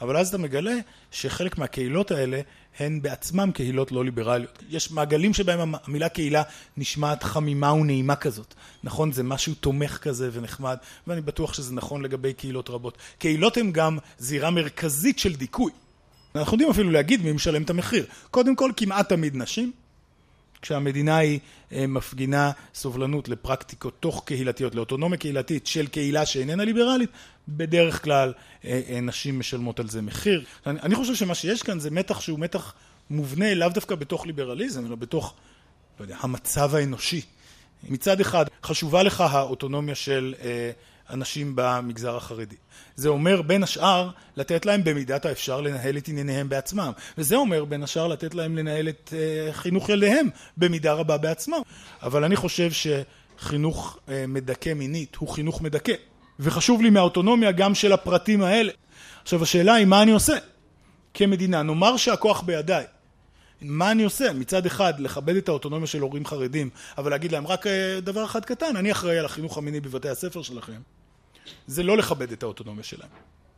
אבל 0.01 0.17
אז 0.17 0.27
אתה 0.27 0.37
מגלה 0.37 0.75
שחלק 1.11 1.57
מהקהילות 1.57 2.11
האלה 2.11 2.41
הן 2.79 3.01
בעצמם 3.01 3.51
קהילות 3.53 3.91
לא 3.91 4.05
ליברליות. 4.05 4.63
יש 4.69 4.91
מעגלים 4.91 5.33
שבהם 5.33 5.75
המילה 5.83 6.09
קהילה 6.09 6.43
נשמעת 6.77 7.23
חמימה 7.23 7.73
ונעימה 7.73 8.15
כזאת. 8.15 8.53
נכון? 8.83 9.11
זה 9.11 9.23
משהו 9.23 9.53
תומך 9.53 9.97
כזה 9.97 10.29
ונחמד, 10.33 10.77
ואני 11.07 11.21
בטוח 11.21 11.53
שזה 11.53 11.73
נכון 11.75 12.01
לגבי 12.01 12.33
קהילות 12.33 12.69
רבות. 12.69 12.97
קהילות 13.17 13.57
הן 13.57 13.71
גם 13.71 13.97
זירה 14.17 14.51
מרכזית 14.51 15.19
של 15.19 15.35
דיכוי. 15.35 15.71
אנחנו 16.35 16.55
יודעים 16.55 16.69
אפילו 16.69 16.91
להגיד 16.91 17.21
מי 17.21 17.31
משלם 17.31 17.63
את 17.63 17.69
המחיר. 17.69 18.05
קודם 18.31 18.55
כל, 18.55 18.71
כמעט 18.77 19.09
תמיד 19.09 19.35
נשים. 19.35 19.71
כשהמדינה 20.61 21.17
היא 21.17 21.39
אה, 21.71 21.87
מפגינה 21.87 22.51
סובלנות 22.75 23.29
לפרקטיקות 23.29 23.93
תוך 23.99 24.23
קהילתיות, 24.25 24.75
לאוטונומיה 24.75 25.17
קהילתית 25.17 25.67
של 25.67 25.87
קהילה 25.87 26.25
שאיננה 26.25 26.65
ליברלית, 26.65 27.09
בדרך 27.47 28.03
כלל 28.03 28.33
אה, 28.65 28.81
אה, 28.89 28.99
נשים 29.01 29.39
משלמות 29.39 29.79
על 29.79 29.89
זה 29.89 30.01
מחיר. 30.01 30.43
אני 30.65 30.95
חושב 30.95 31.15
שמה 31.15 31.35
שיש 31.35 31.63
כאן 31.63 31.79
זה 31.79 31.91
מתח 31.91 32.21
שהוא 32.21 32.39
מתח 32.39 32.73
מובנה 33.09 33.53
לאו 33.53 33.69
דווקא 33.69 33.95
בתוך 33.95 34.25
ליברליזם, 34.25 34.85
אלא 34.85 34.95
בתוך, 34.95 35.33
לא 35.99 36.03
יודע, 36.03 36.17
המצב 36.19 36.75
האנושי. 36.75 37.21
מצד 37.89 38.21
אחד, 38.21 38.45
חשובה 38.63 39.03
לך 39.03 39.21
האוטונומיה 39.21 39.95
של 39.95 40.33
אנשים 41.11 41.53
במגזר 41.55 42.17
החרדי. 42.17 42.55
זה 42.95 43.09
אומר 43.09 43.41
בין 43.41 43.63
השאר 43.63 44.09
לתת 44.37 44.65
להם 44.65 44.83
במידת 44.83 45.25
האפשר 45.25 45.61
לנהל 45.61 45.97
את 45.97 46.07
ענייניהם 46.07 46.49
בעצמם. 46.49 46.91
וזה 47.17 47.35
אומר 47.35 47.65
בין 47.65 47.83
השאר 47.83 48.07
לתת 48.07 48.35
להם 48.35 48.57
לנהל 48.57 48.89
את 48.89 49.13
uh, 49.13 49.53
חינוך 49.53 49.89
ילדיהם 49.89 50.29
במידה 50.57 50.93
רבה 50.93 51.17
בעצמם. 51.17 51.61
אבל 52.01 52.23
אני 52.23 52.35
חושב 52.35 52.69
שחינוך 52.71 53.97
uh, 54.07 54.11
מדכא 54.27 54.73
מינית 54.73 55.15
הוא 55.15 55.29
חינוך 55.29 55.61
מדכא. 55.61 55.93
וחשוב 56.39 56.81
לי 56.81 56.89
מהאוטונומיה 56.89 57.51
גם 57.51 57.75
של 57.75 57.91
הפרטים 57.91 58.41
האלה. 58.41 58.71
עכשיו 59.23 59.43
השאלה 59.43 59.73
היא 59.73 59.85
מה 59.85 60.01
אני 60.01 60.11
עושה 60.11 60.35
כמדינה. 61.13 61.63
נאמר 61.63 61.97
שהכוח 61.97 62.41
בידיי. 62.41 62.85
מה 63.61 63.91
אני 63.91 64.03
עושה? 64.03 64.33
מצד 64.33 64.65
אחד, 64.65 64.99
לכבד 64.99 65.35
את 65.35 65.49
האוטונומיה 65.49 65.87
של 65.87 66.01
הורים 66.01 66.25
חרדים, 66.25 66.69
אבל 66.97 67.11
להגיד 67.11 67.31
להם 67.31 67.47
רק 67.47 67.67
אה, 67.67 67.99
דבר 68.01 68.25
אחד 68.25 68.45
קטן, 68.45 68.75
אני 68.75 68.91
אחראי 68.91 69.19
על 69.19 69.25
החינוך 69.25 69.57
המיני 69.57 69.79
בבתי 69.79 70.09
הספר 70.09 70.41
שלכם. 70.41 70.81
זה 71.67 71.83
לא 71.83 71.97
לכבד 71.97 72.31
את 72.31 72.43
האוטונומיה 72.43 72.83
שלהם. 72.83 73.09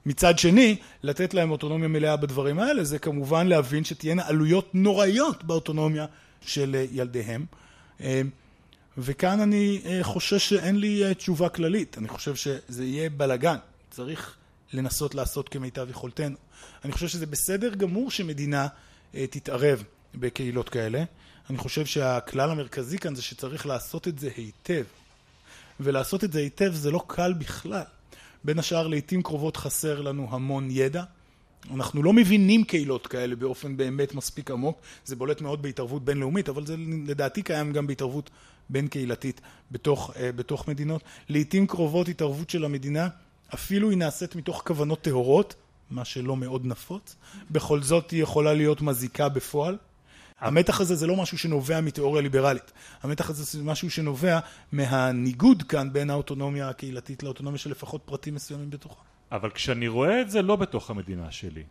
מצד 0.06 0.40
שני, 0.40 0.76
לתת 1.04 1.34
להם 1.34 1.52
אוטונומיה 1.52 1.88
מלאה 1.88 2.18
בדברים 2.18 2.60
האלה, 2.60 2.84
זה 2.84 3.00
כמובן 3.00 3.48
להבין 3.48 3.84
שתהיינה 3.84 4.28
עלויות 4.28 4.76
נוראיות 4.76 5.44
באוטונומיה 5.44 6.06
של 6.42 6.76
אה, 6.76 6.86
ילדיהם. 6.92 7.46
אה, 8.02 8.22
וכאן 8.98 9.40
אני 9.40 9.82
חושש 10.02 10.50
שאין 10.50 10.80
לי 10.80 11.16
תשובה 11.16 11.50
כללית, 11.50 11.98
אני 11.98 12.08
חושב 12.08 12.36
שזה 12.36 12.86
יהיה 12.86 13.10
בלאגן, 13.10 13.56
צריך 13.90 14.36
לנסות 14.74 15.16
לעשות 15.16 15.50
כמיטב 15.50 15.90
יכולתנו. 15.90 16.36
אני 16.86 16.92
חושב 16.92 17.08
שזה 17.08 17.26
בסדר 17.26 17.76
גמור 17.76 18.12
שמדינה 18.12 18.68
תתערב 19.12 19.84
בקהילות 20.16 20.70
כאלה. 20.70 21.04
אני 21.50 21.58
חושב 21.58 21.86
שהכלל 21.86 22.52
המרכזי 22.52 22.98
כאן 22.98 23.16
זה 23.16 23.22
שצריך 23.22 23.66
לעשות 23.66 24.08
את 24.08 24.20
זה 24.20 24.30
היטב. 24.38 24.84
ולעשות 25.80 26.24
את 26.24 26.34
זה 26.34 26.40
היטב 26.40 26.72
זה 26.74 26.92
לא 26.92 27.04
קל 27.08 27.34
בכלל. 27.34 27.84
בין 28.44 28.60
השאר 28.60 28.88
לעיתים 28.88 29.24
קרובות 29.24 29.58
חסר 29.58 30.02
לנו 30.02 30.28
המון 30.32 30.68
ידע. 30.72 31.04
אנחנו 31.74 32.04
לא 32.04 32.14
מבינים 32.14 32.64
קהילות 32.64 33.08
כאלה 33.08 33.36
באופן 33.36 33.78
באמת 33.78 34.16
מספיק 34.16 34.52
עמוק. 34.52 34.82
זה 35.06 35.16
בולט 35.16 35.42
מאוד 35.42 35.62
בהתערבות 35.62 36.06
בינלאומית, 36.06 36.50
אבל 36.50 36.66
זה 36.66 36.76
לדעתי 37.08 37.42
קיים 37.42 37.74
גם 37.74 37.88
בהתערבות 37.88 38.30
בין 38.70 38.88
קהילתית 38.88 39.42
בתוך, 39.72 40.10
uh, 40.10 40.14
בתוך 40.36 40.68
מדינות. 40.68 41.02
לעיתים 41.30 41.68
קרובות 41.68 42.08
התערבות 42.08 42.50
של 42.50 42.66
המדינה, 42.66 43.08
אפילו 43.54 43.90
היא 43.90 43.98
נעשית 43.98 44.36
מתוך 44.36 44.64
כוונות 44.68 45.02
טהורות, 45.02 45.56
מה 45.92 46.06
שלא 46.06 46.38
מאוד 46.38 46.66
נפוץ, 46.66 47.16
בכל 47.52 47.82
זאת 47.82 48.12
היא 48.12 48.24
יכולה 48.24 48.54
להיות 48.54 48.82
מזיקה 48.82 49.30
בפועל. 49.30 49.78
המתח 50.44 50.82
הזה 50.82 50.96
זה 50.96 51.08
לא 51.08 51.16
משהו 51.16 51.38
שנובע 51.38 51.82
מתיאוריה 51.82 52.22
ליברלית, 52.22 52.72
המתח 53.04 53.30
הזה 53.30 53.44
זה 53.44 53.64
משהו 53.64 53.90
שנובע 53.90 54.40
מהניגוד 54.72 55.64
כאן 55.64 55.94
בין 55.94 56.10
האוטונומיה 56.10 56.70
הקהילתית 56.70 57.24
לאוטונומיה 57.24 57.58
של 57.58 57.72
לפחות 57.72 58.02
פרטים 58.06 58.36
מסוימים 58.36 58.70
בתוכה. 58.70 59.02
אבל 59.32 59.50
כשאני 59.50 59.88
רואה 59.88 60.22
את 60.22 60.30
זה 60.30 60.42
לא 60.42 60.56
בתוך 60.56 60.90
המדינה 60.90 61.32
שלי, 61.32 61.64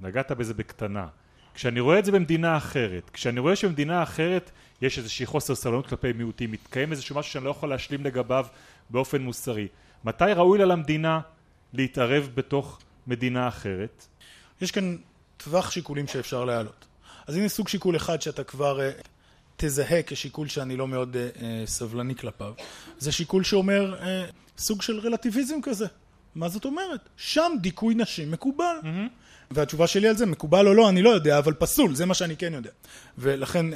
נגעת 0.00 0.32
בזה 0.32 0.54
בקטנה, 0.54 1.06
כשאני 1.54 1.80
רואה 1.80 1.98
את 1.98 2.04
זה 2.04 2.12
במדינה 2.12 2.56
אחרת, 2.56 3.10
כשאני 3.12 3.40
רואה 3.40 3.56
שבמדינה 3.56 4.02
אחרת 4.02 4.50
יש 4.82 4.98
איזושהי 4.98 5.26
חוסר 5.26 5.54
סבלנות 5.54 5.86
כלפי 5.86 6.12
מיעוטים, 6.12 6.52
מתקיים 6.52 6.92
איזשהו 6.92 7.16
משהו 7.16 7.32
שאני 7.32 7.44
לא 7.44 7.50
יכול 7.50 7.68
להשלים 7.68 8.04
לגביו 8.04 8.46
באופן 8.90 9.22
מוסרי, 9.22 9.68
מתי 10.04 10.24
ראוי 10.36 10.58
לה 10.58 10.64
למדינה 10.64 11.20
להתערב 11.72 12.30
בתוך 12.34 12.78
מדינה 13.06 13.48
אחרת? 13.48 14.06
יש 14.60 14.70
כאן 14.70 14.96
טווח 15.36 15.70
שיקולים 15.70 16.06
שאפשר 16.06 16.44
להעלות. 16.44 16.87
אז 17.28 17.36
הנה 17.36 17.48
סוג 17.48 17.68
שיקול 17.68 17.96
אחד 17.96 18.22
שאתה 18.22 18.44
כבר 18.44 18.78
uh, 18.78 19.06
תזהה 19.56 20.02
כשיקול 20.06 20.48
שאני 20.48 20.76
לא 20.76 20.88
מאוד 20.88 21.16
uh, 21.16 21.40
סבלני 21.66 22.14
כלפיו. 22.14 22.52
זה 22.98 23.12
שיקול 23.12 23.44
שאומר 23.44 23.96
סוג 24.58 24.82
של 24.82 24.98
רלטיביזם 24.98 25.62
כזה. 25.62 25.86
מה 26.34 26.48
זאת 26.48 26.64
אומרת? 26.64 27.08
שם 27.16 27.52
דיכוי 27.60 27.94
נשים 27.94 28.30
מקובל. 28.30 28.76
Mm-hmm. 28.82 29.10
והתשובה 29.50 29.86
שלי 29.86 30.08
על 30.08 30.16
זה, 30.16 30.26
מקובל 30.26 30.68
או 30.68 30.74
לא, 30.74 30.88
אני 30.88 31.02
לא 31.02 31.10
יודע, 31.10 31.38
אבל 31.38 31.54
פסול, 31.54 31.94
זה 31.94 32.06
מה 32.06 32.14
שאני 32.14 32.36
כן 32.36 32.54
יודע. 32.54 32.70
ולכן 33.18 33.66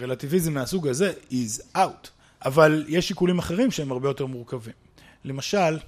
רלטיביזם 0.00 0.54
מהסוג 0.54 0.88
הזה 0.88 1.12
is 1.30 1.76
out. 1.76 2.08
אבל 2.44 2.84
יש 2.88 3.08
שיקולים 3.08 3.38
אחרים 3.38 3.70
שהם 3.70 3.92
הרבה 3.92 4.08
יותר 4.08 4.26
מורכבים. 4.26 4.74
למשל, 5.24 5.78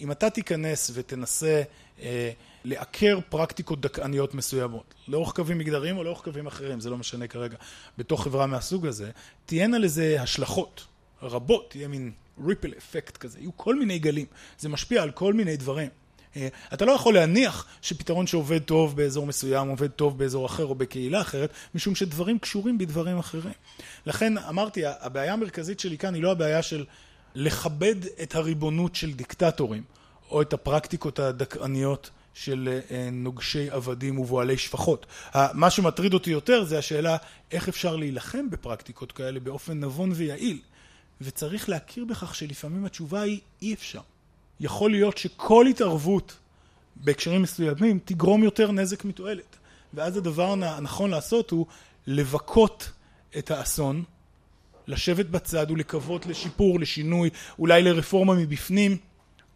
אם 0.00 0.12
אתה 0.12 0.30
תיכנס 0.30 0.90
ותנסה 0.94 1.62
אה, 2.02 2.30
לעקר 2.64 3.18
פרקטיקות 3.28 3.80
דכאניות 3.80 4.34
מסוימות, 4.34 4.94
לאורך 5.08 5.32
קווים 5.32 5.58
מגדריים 5.58 5.96
או 5.96 6.04
לאורך 6.04 6.20
קווים 6.20 6.46
אחרים, 6.46 6.80
זה 6.80 6.90
לא 6.90 6.96
משנה 6.98 7.26
כרגע, 7.26 7.56
בתוך 7.98 8.24
חברה 8.24 8.46
מהסוג 8.46 8.86
הזה, 8.86 9.10
תהיינה 9.46 9.78
לזה 9.78 10.22
השלכות 10.22 10.86
רבות, 11.22 11.70
תהיה 11.70 11.88
מין 11.88 12.12
ריפל 12.46 12.72
אפקט 12.78 13.16
כזה, 13.16 13.38
יהיו 13.38 13.56
כל 13.56 13.78
מיני 13.78 13.98
גלים, 13.98 14.26
זה 14.58 14.68
משפיע 14.68 15.02
על 15.02 15.10
כל 15.10 15.32
מיני 15.32 15.56
דברים. 15.56 15.88
אה, 16.36 16.48
אתה 16.74 16.84
לא 16.84 16.92
יכול 16.92 17.14
להניח 17.14 17.66
שפתרון 17.82 18.26
שעובד 18.26 18.58
טוב 18.58 18.96
באזור 18.96 19.26
מסוים 19.26 19.68
עובד 19.68 19.90
טוב 19.90 20.18
באזור 20.18 20.46
אחר 20.46 20.64
או 20.64 20.74
בקהילה 20.74 21.20
אחרת, 21.20 21.50
משום 21.74 21.94
שדברים 21.94 22.38
קשורים 22.38 22.78
בדברים 22.78 23.18
אחרים. 23.18 23.54
לכן 24.06 24.38
אמרתי, 24.38 24.82
הבעיה 24.86 25.32
המרכזית 25.32 25.80
שלי 25.80 25.98
כאן 25.98 26.14
היא 26.14 26.22
לא 26.22 26.32
הבעיה 26.32 26.62
של 26.62 26.84
לכבד 27.34 27.94
את 28.22 28.34
הריבונות 28.34 28.94
של 28.94 29.12
דיקטטורים, 29.12 29.82
או 30.30 30.42
את 30.42 30.52
הפרקטיקות 30.52 31.18
הדכאניות 31.18 32.10
של 32.34 32.80
אה, 32.90 33.08
נוגשי 33.12 33.70
עבדים 33.70 34.18
ובועלי 34.18 34.58
שפחות. 34.58 35.06
מה 35.34 35.70
שמטריד 35.70 36.14
אותי 36.14 36.30
יותר 36.30 36.64
זה 36.64 36.78
השאלה 36.78 37.16
איך 37.52 37.68
אפשר 37.68 37.96
להילחם 37.96 38.50
בפרקטיקות 38.50 39.12
כאלה 39.12 39.40
באופן 39.40 39.80
נבון 39.80 40.12
ויעיל. 40.14 40.58
וצריך 41.20 41.68
להכיר 41.68 42.04
בכך 42.04 42.34
שלפעמים 42.34 42.84
התשובה 42.84 43.20
היא 43.20 43.40
אי 43.62 43.74
אפשר. 43.74 44.00
יכול 44.60 44.90
להיות 44.90 45.18
שכל 45.18 45.66
התערבות 45.66 46.36
בהקשרים 46.96 47.42
מסוימים 47.42 47.98
תגרום 48.04 48.42
יותר 48.42 48.72
נזק 48.72 49.04
מתועלת. 49.04 49.56
ואז 49.94 50.16
הדבר 50.16 50.52
הנכון 50.52 51.10
לעשות 51.10 51.50
הוא 51.50 51.66
לבכות 52.06 52.90
את 53.38 53.50
האסון 53.50 54.04
לשבת 54.86 55.26
בצד 55.26 55.70
ולקוות 55.70 56.26
לשיפור, 56.26 56.80
לשינוי, 56.80 57.30
אולי 57.58 57.82
לרפורמה 57.82 58.34
מבפנים, 58.34 58.96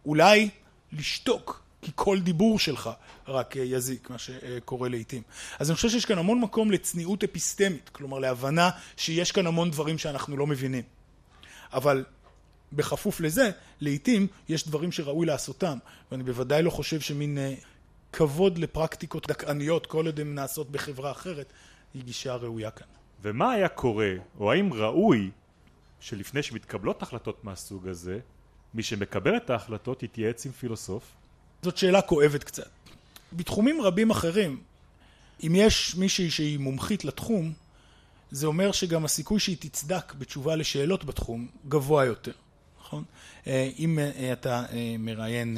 אולי 0.05 0.49
לשתוק, 0.91 1.64
כי 1.85 1.91
כל 1.95 2.19
דיבור 2.19 2.59
שלך 2.59 2.89
רק 3.27 3.57
אה, 3.57 3.63
יזיק, 3.63 4.09
מה 4.09 4.17
שקורה 4.17 4.89
לעיתים. 4.89 5.21
אז 5.59 5.69
אני 5.69 5.75
חושב 5.75 5.89
שיש 5.89 6.05
כאן 6.05 6.17
המון 6.17 6.41
מקום 6.41 6.71
לצניעות 6.71 7.23
אפיסטמית, 7.23 7.89
כלומר 7.89 8.19
להבנה 8.19 8.69
שיש 8.97 9.31
כאן 9.31 9.47
המון 9.47 9.71
דברים 9.71 9.97
שאנחנו 9.97 10.37
לא 10.37 10.47
מבינים. 10.47 10.83
אבל 11.73 12.05
בכפוף 12.73 13.19
לזה, 13.19 13.51
לעיתים 13.81 14.27
יש 14.49 14.67
דברים 14.67 14.91
שראוי 14.91 15.25
לעשותם, 15.25 15.77
ואני 16.11 16.23
בוודאי 16.23 16.63
לא 16.63 16.69
חושב 16.69 16.99
שמין 16.99 17.37
אה, 17.37 17.53
כבוד 18.13 18.57
לפרקטיקות 18.57 19.27
דכאניות, 19.27 19.85
כל 19.85 20.05
עוד 20.05 20.19
הן 20.19 20.35
נעשות 20.35 20.71
בחברה 20.71 21.11
אחרת, 21.11 21.53
היא 21.93 22.03
גישה 22.03 22.35
ראויה 22.35 22.71
כאן. 22.71 22.87
ומה 23.21 23.51
היה 23.51 23.67
קורה, 23.67 24.11
או 24.39 24.51
האם 24.51 24.73
ראוי, 24.73 25.31
שלפני 25.99 26.43
שמתקבלות 26.43 27.01
החלטות 27.01 27.43
מהסוג 27.43 27.87
הזה, 27.87 28.19
מי 28.73 28.83
שמקבל 28.83 29.37
את 29.37 29.49
ההחלטות 29.49 30.03
יתייעץ 30.03 30.45
עם 30.45 30.51
פילוסוף? 30.51 31.11
זאת 31.61 31.77
שאלה 31.77 32.01
כואבת 32.01 32.43
קצת. 32.43 32.69
בתחומים 33.33 33.81
רבים 33.81 34.09
אחרים, 34.09 34.59
אם 35.43 35.55
יש 35.55 35.95
מישהי 35.95 36.31
שהיא 36.31 36.59
מומחית 36.59 37.05
לתחום, 37.05 37.53
זה 38.31 38.47
אומר 38.47 38.71
שגם 38.71 39.05
הסיכוי 39.05 39.39
שהיא 39.39 39.57
תצדק 39.59 40.13
בתשובה 40.13 40.55
לשאלות 40.55 41.05
בתחום 41.05 41.47
גבוה 41.67 42.05
יותר, 42.05 42.31
נכון? 42.81 43.03
אה, 43.47 43.69
אם 43.79 43.99
אה, 43.99 44.33
אתה 44.33 44.63
אה, 44.71 44.95
מראיין 44.99 45.57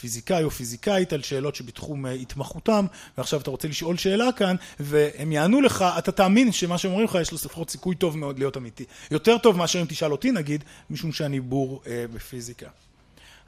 פיזיקאי 0.00 0.44
או 0.44 0.50
פיזיקאית 0.50 1.12
על 1.12 1.22
שאלות 1.22 1.54
שבתחום 1.54 2.06
התמחותם, 2.06 2.86
ועכשיו 3.18 3.40
אתה 3.40 3.50
רוצה 3.50 3.68
לשאול 3.68 3.96
שאלה 3.96 4.32
כאן, 4.32 4.56
והם 4.80 5.32
יענו 5.32 5.60
לך, 5.60 5.84
אתה 5.98 6.12
תאמין 6.12 6.52
שמה 6.52 6.78
שהם 6.78 6.90
אומרים 6.90 7.08
לך 7.08 7.18
יש 7.20 7.32
לו 7.32 7.38
לפחות 7.44 7.70
סיכוי 7.70 7.94
טוב 7.94 8.18
מאוד 8.18 8.38
להיות 8.38 8.56
אמיתי. 8.56 8.84
יותר 9.10 9.38
טוב 9.38 9.56
מאשר 9.56 9.80
אם 9.80 9.86
תשאל 9.88 10.12
אותי 10.12 10.32
נגיד, 10.32 10.64
משום 10.90 11.12
שאני 11.12 11.40
בור 11.40 11.82
בפיזיקה. 12.12 12.68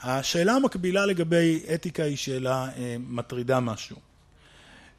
השאלה 0.03 0.53
המקבילה 0.53 1.07
לגבי 1.07 1.61
אתיקה 1.75 2.03
היא 2.03 2.17
שאלה 2.17 2.69
מטרידה 2.99 3.61
משהו. 3.61 3.97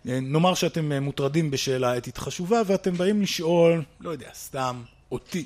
נאמר 0.05 0.53
שאתם 0.53 1.03
מוטרדים 1.03 1.51
בשאלה 1.51 1.97
אתית 1.97 2.17
חשובה 2.17 2.61
ואתם 2.65 2.97
באים 2.97 3.21
לשאול, 3.21 3.83
לא 3.99 4.09
יודע, 4.09 4.29
סתם, 4.33 4.83
אותי. 5.11 5.45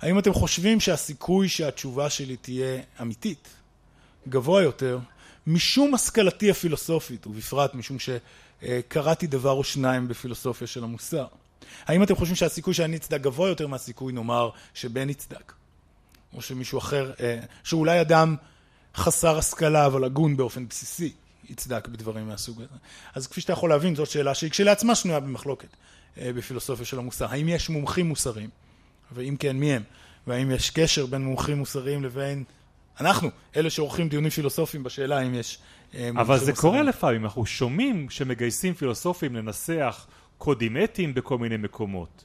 האם 0.00 0.18
אתם 0.18 0.32
חושבים 0.32 0.80
שהסיכוי 0.80 1.48
שהתשובה 1.48 2.10
שלי 2.10 2.36
תהיה 2.36 2.82
אמיתית, 3.00 3.48
גבוה 4.28 4.62
יותר, 4.62 4.98
משום 5.46 5.94
השכלתי 5.94 6.50
הפילוסופית, 6.50 7.26
ובפרט 7.26 7.74
משום 7.74 7.96
שקראתי 7.98 9.26
דבר 9.26 9.50
או 9.50 9.64
שניים 9.64 10.08
בפילוסופיה 10.08 10.66
של 10.66 10.84
המוסר? 10.84 11.26
האם 11.86 12.02
אתם 12.02 12.14
חושבים 12.14 12.36
שהסיכוי 12.36 12.74
שאני 12.74 12.96
אצדק 12.96 13.20
גבוה 13.20 13.48
יותר 13.48 13.66
מהסיכוי, 13.66 14.12
נאמר, 14.12 14.50
שבן 14.74 15.10
יצדק? 15.10 15.52
או 16.34 16.42
שמישהו 16.42 16.78
אחר, 16.78 17.12
שאולי 17.64 18.00
אדם 18.00 18.36
חסר 18.96 19.38
השכלה 19.38 19.86
אבל 19.86 20.04
הגון 20.04 20.36
באופן 20.36 20.68
בסיסי, 20.68 21.12
יצדק 21.48 21.88
בדברים 21.88 22.28
מהסוג 22.28 22.56
הזה. 22.56 22.78
אז 23.14 23.26
כפי 23.26 23.40
שאתה 23.40 23.52
יכול 23.52 23.70
להבין, 23.70 23.94
זאת 23.94 24.10
שאלה 24.10 24.34
שהיא 24.34 24.50
כשלעצמה 24.50 24.94
שנויה 24.94 25.20
במחלוקת 25.20 25.76
בפילוסופיה 26.18 26.86
של 26.86 26.98
המוסר. 26.98 27.26
האם 27.30 27.48
יש 27.48 27.70
מומחים 27.70 28.08
מוסריים? 28.08 28.50
ואם 29.12 29.36
כן, 29.38 29.56
מי 29.56 29.72
הם? 29.72 29.82
והאם 30.26 30.50
יש 30.50 30.70
קשר 30.70 31.06
בין 31.06 31.24
מומחים 31.24 31.58
מוסריים 31.58 32.04
לבין 32.04 32.44
אנחנו, 33.00 33.30
אלה 33.56 33.70
שעורכים 33.70 34.08
דיונים 34.08 34.30
פילוסופיים 34.30 34.82
בשאלה 34.82 35.20
אם 35.20 35.34
יש 35.34 35.58
מומחים 35.58 36.14
מוסריים. 36.14 36.18
אבל 36.18 36.38
זה 36.38 36.52
קורה 36.52 36.82
לפעמים, 36.82 37.24
אנחנו 37.24 37.46
שומעים 37.46 38.10
שמגייסים 38.10 38.74
פילוסופים 38.74 39.36
לנסח 39.36 40.06
קודים 40.38 40.76
אתיים 40.84 41.14
בכל 41.14 41.38
מיני 41.38 41.56
מקומות. 41.56 42.24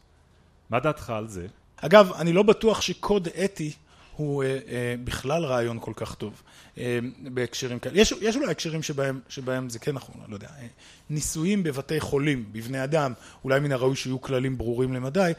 מה 0.69 0.79
דעתך 0.79 1.09
על 1.09 1.27
זה? 1.27 1.47
אגב, 1.77 2.11
אני 2.11 2.33
לא 2.33 2.43
בטוח 2.43 2.81
שקוד 2.81 3.27
אתי 3.27 3.73
הוא 4.15 4.43
אה, 4.43 4.47
אה, 4.67 4.95
בכלל 5.03 5.45
רעיון 5.45 5.79
כל 5.81 5.93
כך 5.95 6.15
טוב 6.15 6.41
אה, 6.77 6.99
בהקשרים 7.33 7.79
כאלה. 7.79 7.99
יש, 7.99 8.13
יש 8.21 8.35
אולי 8.35 8.51
הקשרים 8.51 8.83
שבהם, 8.83 9.19
שבהם 9.29 9.69
זה 9.69 9.79
כן 9.79 9.91
נכון, 9.91 10.15
אני 10.21 10.31
לא 10.31 10.35
יודע. 10.35 10.47
אה, 10.47 10.67
ניסויים 11.09 11.63
בבתי 11.63 11.99
חולים, 11.99 12.45
בבני 12.51 12.83
אדם, 12.83 13.13
אולי 13.43 13.59
מן 13.59 13.71
הראוי 13.71 13.95
שיהיו 13.95 14.21
כללים 14.21 14.57
ברורים 14.57 14.93
למדי, 14.93 15.31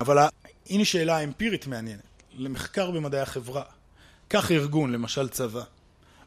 אבל 0.00 0.18
הנה 0.70 0.84
שאלה 0.84 1.18
אמפירית 1.18 1.66
מעניינת, 1.66 2.02
למחקר 2.36 2.90
במדעי 2.90 3.20
החברה. 3.20 3.62
קח 4.28 4.50
ארגון, 4.50 4.92
למשל 4.92 5.28
צבא, 5.28 5.62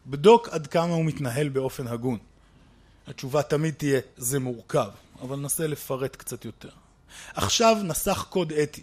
בדוק 0.08 0.50
עד 0.50 0.68
כמה 0.68 0.94
הוא 0.94 1.06
מתנהל 1.06 1.50
באופן 1.50 1.88
הגון. 1.88 2.18
התשובה 3.08 3.44
תמיד 3.44 3.74
תהיה, 3.74 4.00
זה 4.18 4.40
מורכב, 4.40 4.90
אבל 5.22 5.36
ננסה 5.36 5.68
לפרט 5.68 6.16
קצת 6.16 6.46
יותר. 6.46 6.70
עכשיו 7.34 7.78
נסח 7.84 8.26
קוד 8.30 8.54
אתי. 8.54 8.82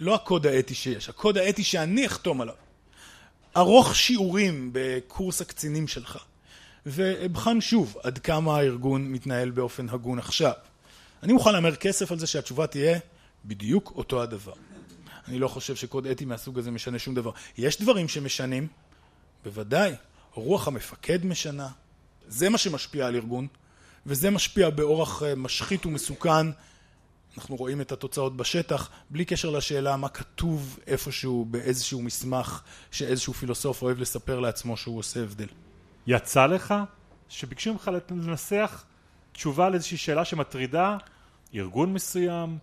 לא 0.00 0.14
הקוד 0.14 0.46
האתי 0.46 0.74
שיש, 0.74 1.08
הקוד 1.08 1.38
האתי 1.38 1.64
שאני 1.64 2.06
אחתום 2.06 2.40
עליו. 2.40 2.54
ערוך 3.54 3.96
שיעורים 3.96 4.70
בקורס 4.72 5.40
הקצינים 5.40 5.88
שלך, 5.88 6.18
ואבחן 6.86 7.60
שוב 7.60 7.96
עד 8.02 8.18
כמה 8.18 8.56
הארגון 8.56 9.12
מתנהל 9.12 9.50
באופן 9.50 9.88
הגון 9.88 10.18
עכשיו. 10.18 10.52
אני 11.22 11.32
מוכן 11.32 11.52
להמר 11.52 11.76
כסף 11.76 12.12
על 12.12 12.18
זה 12.18 12.26
שהתשובה 12.26 12.66
תהיה 12.66 12.98
בדיוק 13.44 13.92
אותו 13.96 14.22
הדבר. 14.22 14.52
אני 15.28 15.38
לא 15.38 15.48
חושב 15.48 15.76
שקוד 15.76 16.06
אתי 16.06 16.24
מהסוג 16.24 16.58
הזה 16.58 16.70
משנה 16.70 16.98
שום 16.98 17.14
דבר. 17.14 17.30
יש 17.58 17.80
דברים 17.80 18.08
שמשנים, 18.08 18.66
בוודאי, 19.44 19.92
רוח 20.34 20.68
המפקד 20.68 21.26
משנה, 21.26 21.68
זה 22.28 22.48
מה 22.48 22.58
שמשפיע 22.58 23.06
על 23.06 23.14
ארגון, 23.14 23.46
וזה 24.06 24.30
משפיע 24.30 24.70
באורח 24.70 25.22
משחית 25.36 25.86
ומסוכן 25.86 26.46
אנחנו 27.36 27.56
רואים 27.56 27.80
את 27.80 27.92
התוצאות 27.92 28.36
בשטח, 28.36 28.90
בלי 29.10 29.24
קשר 29.24 29.50
לשאלה 29.50 29.96
מה 29.96 30.08
כתוב 30.08 30.78
איפשהו 30.86 31.44
באיזשהו 31.44 32.02
מסמך 32.02 32.62
שאיזשהו 32.90 33.32
פילוסוף 33.32 33.82
אוהב 33.82 34.00
לספר 34.00 34.40
לעצמו 34.40 34.76
שהוא 34.76 34.98
עושה 34.98 35.22
הבדל. 35.22 35.46
יצא 36.06 36.46
לך 36.46 36.74
שביקשו 37.28 37.72
ממך 37.72 37.90
לנסח 38.10 38.84
תשובה 39.32 39.68
לאיזושהי 39.68 39.96
שאלה 39.96 40.24
שמטרידה 40.24 40.96
ארגון 41.54 41.92
מסוים 41.92 42.58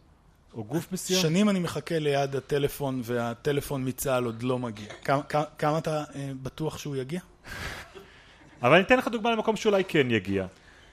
או 0.53 0.63
גוף 0.63 0.91
מסוים? 0.91 1.21
שנים 1.21 1.49
אני 1.49 1.59
מחכה 1.59 1.99
ליד 1.99 2.35
הטלפון 2.35 3.01
והטלפון 3.03 3.87
מצה"ל 3.87 4.25
עוד 4.25 4.43
לא 4.43 4.59
מגיע. 4.59 4.93
כמה, 5.03 5.21
כמה 5.57 5.77
אתה 5.77 6.03
אה, 6.15 6.31
בטוח 6.43 6.77
שהוא 6.77 6.95
יגיע? 6.95 7.19
אבל 8.63 8.73
אני 8.73 8.83
אתן 8.83 8.97
לך 8.97 9.07
דוגמה 9.07 9.31
למקום 9.31 9.55
שאולי 9.55 9.83
כן 9.83 10.11
יגיע. 10.11 10.45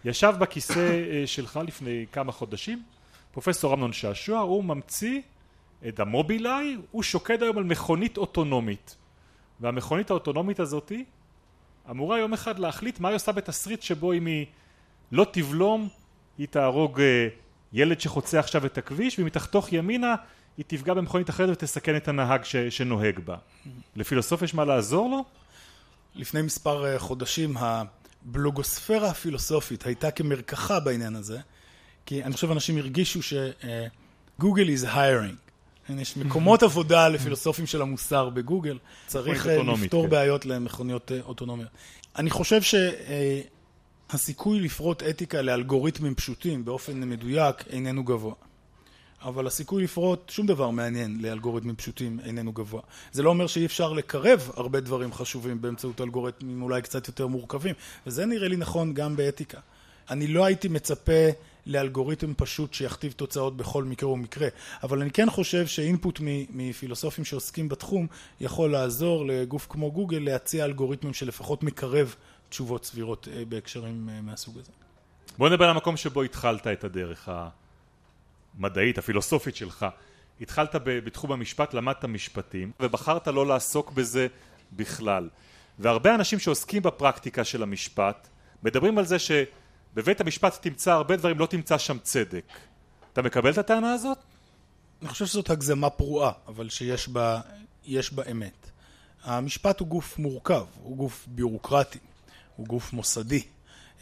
ישב 0.05 0.35
בכיסא 0.39 1.03
אה, 1.13 1.27
שלך 1.27 1.61
לפני 1.67 2.07
כמה 2.13 2.33
חודשים 2.33 2.83
פרופסור 3.33 3.75
אמנון 3.75 3.93
שעשוע, 3.93 4.39
הוא 4.41 4.65
ממציא 4.65 5.21
את 5.89 6.01
המובילאיי, 6.01 6.77
הוא 6.91 7.03
שוקד 7.03 7.43
היום 7.43 7.59
על 7.59 7.65
מכונית 7.65 8.19
אוטונומית. 8.19 8.97
והמכונית 9.61 10.11
האוטונומית 10.11 10.61
הזאתי 10.61 11.05
אמורה 11.91 12.19
יום 12.19 12.33
אחד 12.33 12.59
להחליט 12.59 13.01
מה 13.01 13.09
היא 13.09 13.17
עושה 13.17 13.33
בתסריט 13.33 13.83
שבו 13.83 14.13
אם 14.13 14.27
היא 14.27 14.47
לא 15.13 15.27
תבלום, 15.33 15.89
היא 16.39 16.49
תהרוג 16.51 17.01
אה, 17.01 17.29
ילד 17.73 18.01
שחוצה 18.01 18.39
עכשיו 18.39 18.67
את 18.67 18.79
הכביש, 18.79 19.19
ואם 19.19 19.27
היא 19.27 19.33
תחתוך 19.33 19.73
ימינה, 19.73 20.15
היא 20.57 20.65
תפגע 20.69 20.95
במכונית 20.95 21.31
אחרת 21.31 21.49
ותסכן 21.53 21.97
את 21.97 22.09
הנהג 22.09 22.45
ש, 22.45 22.57
שנוהג 22.57 23.19
בה. 23.19 23.37
לפילוסוף 23.97 24.43
יש 24.43 24.55
מה 24.55 24.65
לעזור 24.65 25.11
לו? 25.11 25.25
לפני 26.15 26.43
מספר 26.43 26.87
אה, 26.87 26.99
חודשים 26.99 27.55
הבלוגוספירה 27.57 29.11
הפילוסופית 29.11 29.87
הייתה 29.87 30.11
כמרקחה 30.11 30.81
בעניין 30.81 31.17
הזה. 31.17 31.39
כי 32.11 32.25
אני 32.25 32.35
חושב 32.35 32.51
אנשים 32.51 32.77
הרגישו 32.77 33.21
שגוגל 33.23 34.67
uh, 34.67 34.81
is 34.81 34.85
hiring. 34.85 35.93
יש 36.01 36.17
מקומות 36.17 36.63
עבודה 36.63 37.09
לפילוסופים 37.09 37.67
של 37.67 37.83
המוסר 37.83 38.31
בגוגל, 38.31 38.79
צריך 39.07 39.47
uh, 39.47 39.49
לפתור 39.49 40.05
כן. 40.05 40.11
בעיות 40.11 40.47
למכוניות 40.47 41.11
uh, 41.11 41.15
אוטונומיות. 41.27 41.69
אני 42.17 42.31
חושב 42.31 42.61
שהסיכוי 44.11 44.61
לפרוט 44.61 45.03
אתיקה 45.03 45.43
לאלגוריתמים 45.43 46.15
פשוטים 46.15 46.65
באופן 46.65 47.11
מדויק 47.11 47.57
איננו 47.71 48.05
גבוה. 48.05 48.35
אבל 49.23 49.47
הסיכוי 49.47 49.83
לפרוט 49.85 50.29
שום 50.31 50.47
דבר 50.47 50.71
מעניין 50.71 51.19
לאלגוריתמים 51.21 51.77
פשוטים 51.77 52.21
איננו 52.25 52.53
גבוה. 52.53 52.81
זה 53.13 53.23
לא 53.23 53.31
אומר 53.31 53.47
שאי 53.47 53.67
אפשר 53.67 53.93
לקרב 53.93 54.51
הרבה 54.57 54.81
דברים 54.81 55.13
חשובים 55.13 55.63
באמצעות 55.63 56.01
אלגוריתמים 56.01 56.63
אולי 56.63 56.83
קצת 56.83 57.09
יותר 57.09 57.27
מורכבים, 57.27 57.75
וזה 58.07 58.27
נראה 58.27 58.49
לי 58.49 58.57
נכון 58.57 58.95
גם 58.95 59.17
באתיקה. 59.17 59.59
אני 60.11 60.27
לא 60.27 60.45
הייתי 60.45 60.69
מצפה 60.69 61.31
לאלגוריתם 61.71 62.35
פשוט 62.35 62.75
שיכתיב 62.75 63.13
תוצאות 63.13 63.57
בכל 63.57 63.85
מקרה 63.85 64.09
ומקרה, 64.09 64.49
אבל 64.83 65.01
אני 65.01 65.11
כן 65.11 65.31
חושב 65.31 65.67
שאינפוט 65.67 66.21
מפילוסופים 66.51 67.25
שעוסקים 67.25 67.69
בתחום 67.69 68.07
יכול 68.41 68.73
לעזור 68.73 69.27
לגוף 69.27 69.67
כמו 69.71 69.93
גוגל 69.93 70.19
להציע 70.19 70.65
אלגוריתמים 70.65 71.15
שלפחות 71.15 71.63
מקרב 71.63 72.15
תשובות 72.49 72.85
סבירות 72.85 73.29
אה, 73.33 73.43
בהקשרים 73.49 74.09
אה, 74.13 74.21
מהסוג 74.21 74.59
הזה. 74.59 74.73
בוא 75.39 75.49
נדבר 75.49 75.65
על 75.65 75.71
המקום 75.71 75.97
שבו 75.97 76.23
התחלת 76.23 76.67
את 76.67 76.85
הדרך 76.85 77.29
המדעית, 78.59 78.99
הפילוסופית 78.99 79.57
שלך. 79.57 79.87
התחלת 80.41 80.75
בתחום 80.85 81.33
המשפט, 81.33 81.75
למדת 81.75 82.05
משפטים, 82.05 82.71
ובחרת 82.81 83.29
לא 83.29 83.47
לעסוק 83.47 83.91
בזה 83.91 84.27
בכלל. 84.73 85.29
והרבה 85.79 86.15
אנשים 86.15 86.39
שעוסקים 86.39 86.83
בפרקטיקה 86.83 87.45
של 87.45 87.63
המשפט 87.63 88.29
מדברים 88.63 88.99
על 88.99 89.05
זה 89.05 89.19
ש... 89.19 89.31
בבית 89.95 90.21
המשפט 90.21 90.63
תמצא 90.63 90.93
הרבה 90.93 91.17
דברים, 91.17 91.39
לא 91.39 91.47
תמצא 91.47 91.79
שם 91.79 91.99
צדק. 91.99 92.45
אתה 93.13 93.23
מקבל 93.23 93.51
את 93.51 93.59
הטענה 93.59 93.93
הזאת? 93.93 94.19
אני 95.03 95.09
חושב 95.09 95.27
שזאת 95.27 95.51
הגזמה 95.51 95.91
פרועה, 95.91 96.33
אבל 96.47 96.69
שיש 96.69 97.09
בה, 97.09 97.41
בה 98.13 98.23
אמת. 98.31 98.71
המשפט 99.25 99.81
הוא 99.81 99.89
גוף 99.89 100.19
מורכב, 100.19 100.65
הוא 100.83 100.97
גוף 100.97 101.27
ביורוקרטי, 101.29 101.99
הוא 102.57 102.67
גוף 102.67 102.93
מוסדי. 102.93 103.43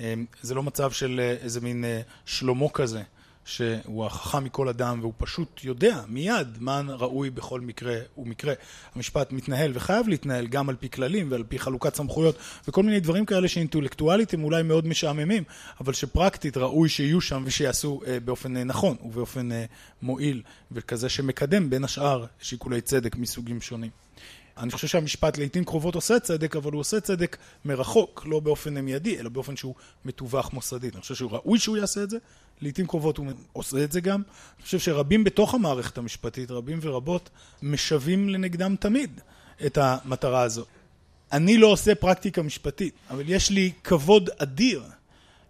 אמ, 0.01 0.27
זה 0.42 0.55
לא 0.55 0.62
מצב 0.62 0.92
של 0.92 1.20
אה, 1.22 1.31
איזה 1.31 1.61
מין 1.61 1.85
אה, 1.85 2.01
שלמה 2.27 2.68
כזה, 2.68 3.03
שהוא 3.48 4.06
החכם 4.06 4.44
מכל 4.44 4.68
אדם 4.68 4.98
והוא 5.00 5.12
פשוט 5.16 5.64
יודע 5.64 6.02
מיד 6.08 6.48
מה 6.61 6.80
ראוי 6.88 7.30
בכל 7.30 7.61
מקרה 7.61 7.96
ומקרה. 8.18 8.54
המשפט 8.94 9.32
מתנהל 9.32 9.70
וחייב 9.74 10.08
להתנהל 10.08 10.46
גם 10.46 10.68
על 10.68 10.76
פי 10.76 10.90
כללים 10.90 11.30
ועל 11.30 11.44
פי 11.48 11.58
חלוקת 11.58 11.94
סמכויות 11.94 12.37
וכל 12.68 12.82
מיני 12.82 13.00
דברים 13.00 13.24
כאלה 13.24 13.48
שאינטלקטואלית 13.48 14.34
הם 14.34 14.44
אולי 14.44 14.62
מאוד 14.62 14.87
משעממים, 14.87 15.42
אבל 15.80 15.92
שפרקטית 15.92 16.56
ראוי 16.56 16.88
שיהיו 16.88 17.20
שם 17.20 17.42
ושיעשו 17.46 18.00
אה, 18.06 18.20
באופן 18.20 18.56
אה, 18.56 18.64
נכון 18.64 18.96
ובאופן 19.04 19.52
אה, 19.52 19.64
מועיל 20.02 20.42
וכזה 20.72 21.08
שמקדם 21.08 21.70
בין 21.70 21.84
השאר 21.84 22.24
שיקולי 22.40 22.80
צדק 22.80 23.16
מסוגים 23.16 23.61
שונים. 23.61 23.90
אני 24.58 24.70
חושב 24.70 24.88
שהמשפט 24.88 25.38
לעיתים 25.38 25.64
קרובות 25.64 25.94
עושה 25.94 26.20
צדק, 26.20 26.56
אבל 26.56 26.72
הוא 26.72 26.80
עושה 26.80 27.00
צדק 27.00 27.37
מרחוק, 27.64 28.22
לא 28.26 28.40
באופן 28.40 28.78
מיידי, 28.78 29.18
אלא 29.18 29.28
באופן 29.28 29.56
שהוא 29.56 29.74
מתווך 30.04 30.52
מוסדית. 30.52 30.94
אני 30.94 31.00
חושב 31.00 31.14
שהוא 31.14 31.30
ראוי 31.30 31.58
שהוא 31.58 31.76
יעשה 31.76 32.02
את 32.02 32.11
זה, 32.11 32.18
לעיתים 32.60 32.86
קרובות 32.86 33.16
הוא 33.16 33.26
עושה 33.52 33.84
את 33.84 33.92
זה 33.92 34.00
גם. 34.00 34.22
אני 34.56 34.64
חושב 34.64 34.78
שרבים 34.78 35.24
בתוך 35.24 35.54
המערכת 35.54 35.98
המשפטית, 35.98 36.50
רבים 36.50 36.78
ורבות, 36.82 37.30
משווים 37.62 38.28
לנגדם 38.28 38.76
תמיד 38.76 39.20
את 39.66 39.78
המטרה 39.80 40.42
הזו. 40.42 40.64
אני 41.32 41.58
לא 41.58 41.66
עושה 41.66 41.94
פרקטיקה 41.94 42.42
משפטית, 42.42 42.94
אבל 43.10 43.24
יש 43.26 43.50
לי 43.50 43.72
כבוד 43.84 44.30
אדיר 44.38 44.82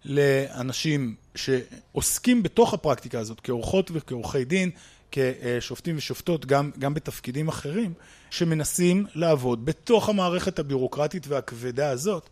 לאנשים 0.05 1.15
שעוסקים 1.35 2.43
בתוך 2.43 2.73
הפרקטיקה 2.73 3.19
הזאת, 3.19 3.41
כעורכות 3.43 3.91
וכעורכי 3.93 4.45
דין, 4.45 4.71
כשופטים 5.11 5.97
ושופטות, 5.97 6.45
גם, 6.45 6.71
גם 6.79 6.93
בתפקידים 6.93 7.47
אחרים, 7.47 7.93
שמנסים 8.29 9.05
לעבוד 9.15 9.65
בתוך 9.65 10.09
המערכת 10.09 10.59
הבירוקרטית 10.59 11.27
והכבדה 11.27 11.89
הזאת, 11.89 12.29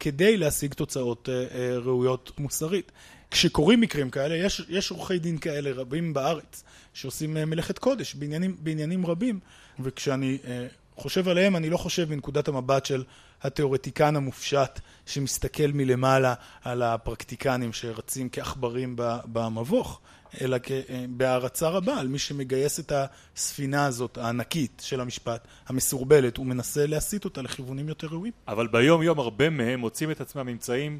כדי 0.00 0.36
להשיג 0.36 0.74
תוצאות 0.74 1.28
אה, 1.28 1.34
אה, 1.34 1.78
ראויות 1.78 2.32
מוסרית. 2.38 2.92
כשקורים 3.30 3.80
מקרים 3.80 4.10
כאלה, 4.10 4.34
יש, 4.36 4.62
יש 4.68 4.90
עורכי 4.90 5.18
דין 5.18 5.38
כאלה 5.38 5.70
רבים 5.72 6.14
בארץ, 6.14 6.64
שעושים 6.94 7.36
אה, 7.36 7.44
מלאכת 7.44 7.78
קודש 7.78 8.14
בעניינים, 8.14 8.56
בעניינים 8.60 9.06
רבים, 9.06 9.40
וכשאני 9.80 10.38
חושב 10.98 11.28
עליהם, 11.28 11.56
אני 11.56 11.70
לא 11.70 11.76
חושב 11.76 12.10
מנקודת 12.10 12.48
המבט 12.48 12.86
של 12.86 13.04
התיאורטיקן 13.42 14.16
המופשט 14.16 14.80
שמסתכל 15.06 15.66
מלמעלה 15.74 16.34
על 16.64 16.82
הפרקטיקנים 16.82 17.72
שרצים 17.72 18.28
כעכברים 18.32 18.94
במבוך, 19.32 20.00
אלא 20.40 20.56
בהערצה 21.08 21.68
רבה 21.68 22.00
על 22.00 22.08
מי 22.08 22.18
שמגייס 22.18 22.80
את 22.80 22.92
הספינה 23.36 23.86
הזאת, 23.86 24.18
הענקית 24.18 24.82
של 24.84 25.00
המשפט, 25.00 25.46
המסורבלת, 25.66 26.38
ומנסה 26.38 26.86
להסיט 26.86 27.24
אותה 27.24 27.42
לכיוונים 27.42 27.88
יותר 27.88 28.06
ראויים. 28.06 28.32
אבל 28.48 28.66
ביום 28.66 29.02
יום 29.02 29.18
הרבה 29.18 29.50
מהם 29.50 29.80
מוצאים 29.80 30.10
את 30.10 30.20
עצמם 30.20 30.48
נמצאים 30.48 30.98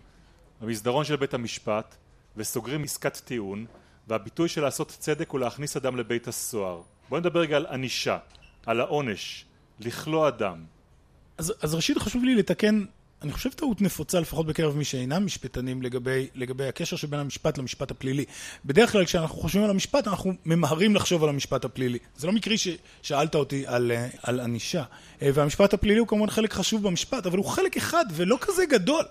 במסדרון 0.60 1.04
של 1.04 1.16
בית 1.16 1.34
המשפט 1.34 1.94
וסוגרים 2.38 2.84
עסקת 2.84 3.16
טיעון, 3.16 3.66
והביטוי 4.08 4.48
של 4.48 4.62
לעשות 4.62 4.88
צדק 4.98 5.30
הוא 5.30 5.40
להכניס 5.40 5.76
אדם 5.76 5.96
לבית 5.96 6.28
הסוהר. 6.28 6.82
בואו 7.08 7.20
נדבר 7.20 7.40
רגע 7.40 7.56
על 7.56 7.66
ענישה, 7.66 8.18
על 8.66 8.80
העונש, 8.80 9.44
לכלוא 9.80 10.28
אדם. 10.28 10.64
אז, 11.38 11.54
אז 11.62 11.74
ראשית 11.74 11.98
חשוב 11.98 12.24
לי 12.24 12.34
לתקן 12.34 12.84
אני 13.22 13.32
חושב 13.32 13.50
טעות 13.50 13.82
נפוצה 13.82 14.20
לפחות 14.20 14.46
בקרב 14.46 14.76
מי 14.76 14.84
שאינם 14.84 15.26
משפטנים 15.26 15.82
לגבי, 15.82 16.28
לגבי 16.34 16.66
הקשר 16.66 16.96
שבין 16.96 17.20
המשפט 17.20 17.58
למשפט 17.58 17.90
הפלילי. 17.90 18.24
בדרך 18.64 18.92
כלל 18.92 19.04
כשאנחנו 19.04 19.36
חושבים 19.36 19.64
על 19.64 19.70
המשפט 19.70 20.08
אנחנו 20.08 20.32
ממהרים 20.46 20.94
לחשוב 20.94 21.22
על 21.22 21.28
המשפט 21.28 21.64
הפלילי. 21.64 21.98
זה 22.16 22.26
לא 22.26 22.32
מקרי 22.32 22.56
ששאלת 22.58 23.34
אותי 23.34 23.66
על, 23.66 23.92
על 24.22 24.40
ענישה. 24.40 24.82
והמשפט 25.22 25.74
הפלילי 25.74 25.98
הוא 25.98 26.08
כמובן 26.08 26.30
חלק 26.30 26.52
חשוב 26.52 26.82
במשפט, 26.82 27.26
אבל 27.26 27.38
הוא 27.38 27.46
חלק 27.46 27.76
אחד 27.76 28.04
ולא 28.12 28.38
כזה 28.40 28.66
גדול. 28.66 29.04